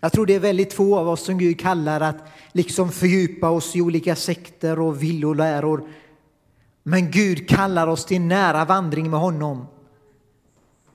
Jag 0.00 0.12
tror 0.12 0.26
det 0.26 0.34
är 0.34 0.40
väldigt 0.40 0.72
få 0.72 0.98
av 0.98 1.08
oss 1.08 1.24
som 1.24 1.38
Gud 1.38 1.60
kallar 1.60 2.00
att 2.00 2.16
liksom 2.52 2.90
fördjupa 2.90 3.50
oss 3.50 3.76
i 3.76 3.80
olika 3.80 4.16
sekter 4.16 4.80
och 4.80 5.02
villoläror. 5.02 5.88
Men 6.82 7.10
Gud 7.10 7.48
kallar 7.48 7.86
oss 7.86 8.04
till 8.04 8.20
nära 8.20 8.64
vandring 8.64 9.10
med 9.10 9.20
honom 9.20 9.66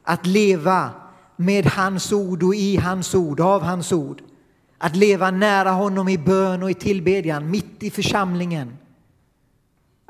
att 0.04 0.26
leva 0.26 0.90
med 1.36 1.66
hans 1.66 2.12
ord 2.12 2.44
och 2.44 2.56
i 2.56 2.78
hans 2.78 3.16
ord, 3.16 3.40
av 3.40 3.62
hans 3.62 3.92
ord. 3.92 4.22
Att 4.78 4.96
leva 4.96 5.32
nära 5.32 5.70
honom 5.72 6.10
i 6.10 6.18
bön 6.18 6.64
och 6.64 6.72
i 6.72 6.74
tillbedjan, 6.74 7.52
mitt 7.52 7.84
i 7.84 7.90
församlingen. 7.90 8.78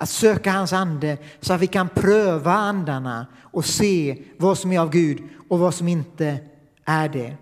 Att 0.01 0.09
söka 0.09 0.51
hans 0.51 0.73
ande 0.73 1.17
så 1.39 1.53
att 1.53 1.61
vi 1.61 1.67
kan 1.67 1.89
pröva 1.89 2.53
andarna 2.53 3.27
och 3.41 3.65
se 3.65 4.23
vad 4.37 4.57
som 4.57 4.71
är 4.71 4.79
av 4.79 4.89
Gud 4.89 5.23
och 5.49 5.59
vad 5.59 5.73
som 5.73 5.87
inte 5.87 6.39
är 6.85 7.09
det. 7.09 7.37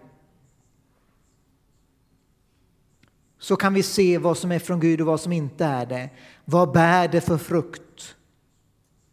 Så 3.40 3.56
kan 3.56 3.74
vi 3.74 3.84
se 3.84 4.18
vad 4.18 4.38
som 4.38 4.52
är 4.52 4.60
från 4.60 4.80
Gud 4.80 5.02
och 5.02 5.08
vad 5.08 5.22
som 5.22 5.32
inte 5.32 5.66
är 5.66 5.86
det. 5.86 6.10
Vad 6.46 6.72
bär 6.72 7.08
det 7.08 7.22
för 7.22 7.38
frukt? 7.38 8.16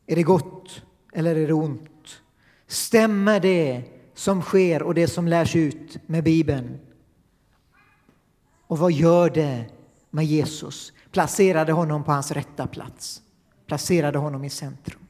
Är 0.06 0.16
det 0.16 0.22
gott 0.22 0.82
eller 1.12 1.36
är 1.36 1.46
det 1.46 1.52
ont? 1.52 2.20
Stämmer 2.66 3.40
det 3.40 3.82
som 4.14 4.42
sker 4.42 4.82
och 4.82 4.94
det 4.94 5.08
som 5.08 5.28
lärs 5.28 5.56
ut 5.56 5.98
med 6.06 6.24
Bibeln? 6.24 6.78
Och 8.66 8.78
vad 8.78 8.92
gör 8.92 9.30
det 9.30 9.64
med 10.10 10.24
Jesus? 10.24 10.92
Placerade 11.10 11.72
honom 11.72 12.04
på 12.04 12.12
hans 12.12 12.30
rätta 12.30 12.66
plats. 12.66 13.20
Placerade 13.66 14.18
honom 14.18 14.44
i 14.44 14.50
centrum. 14.50 15.03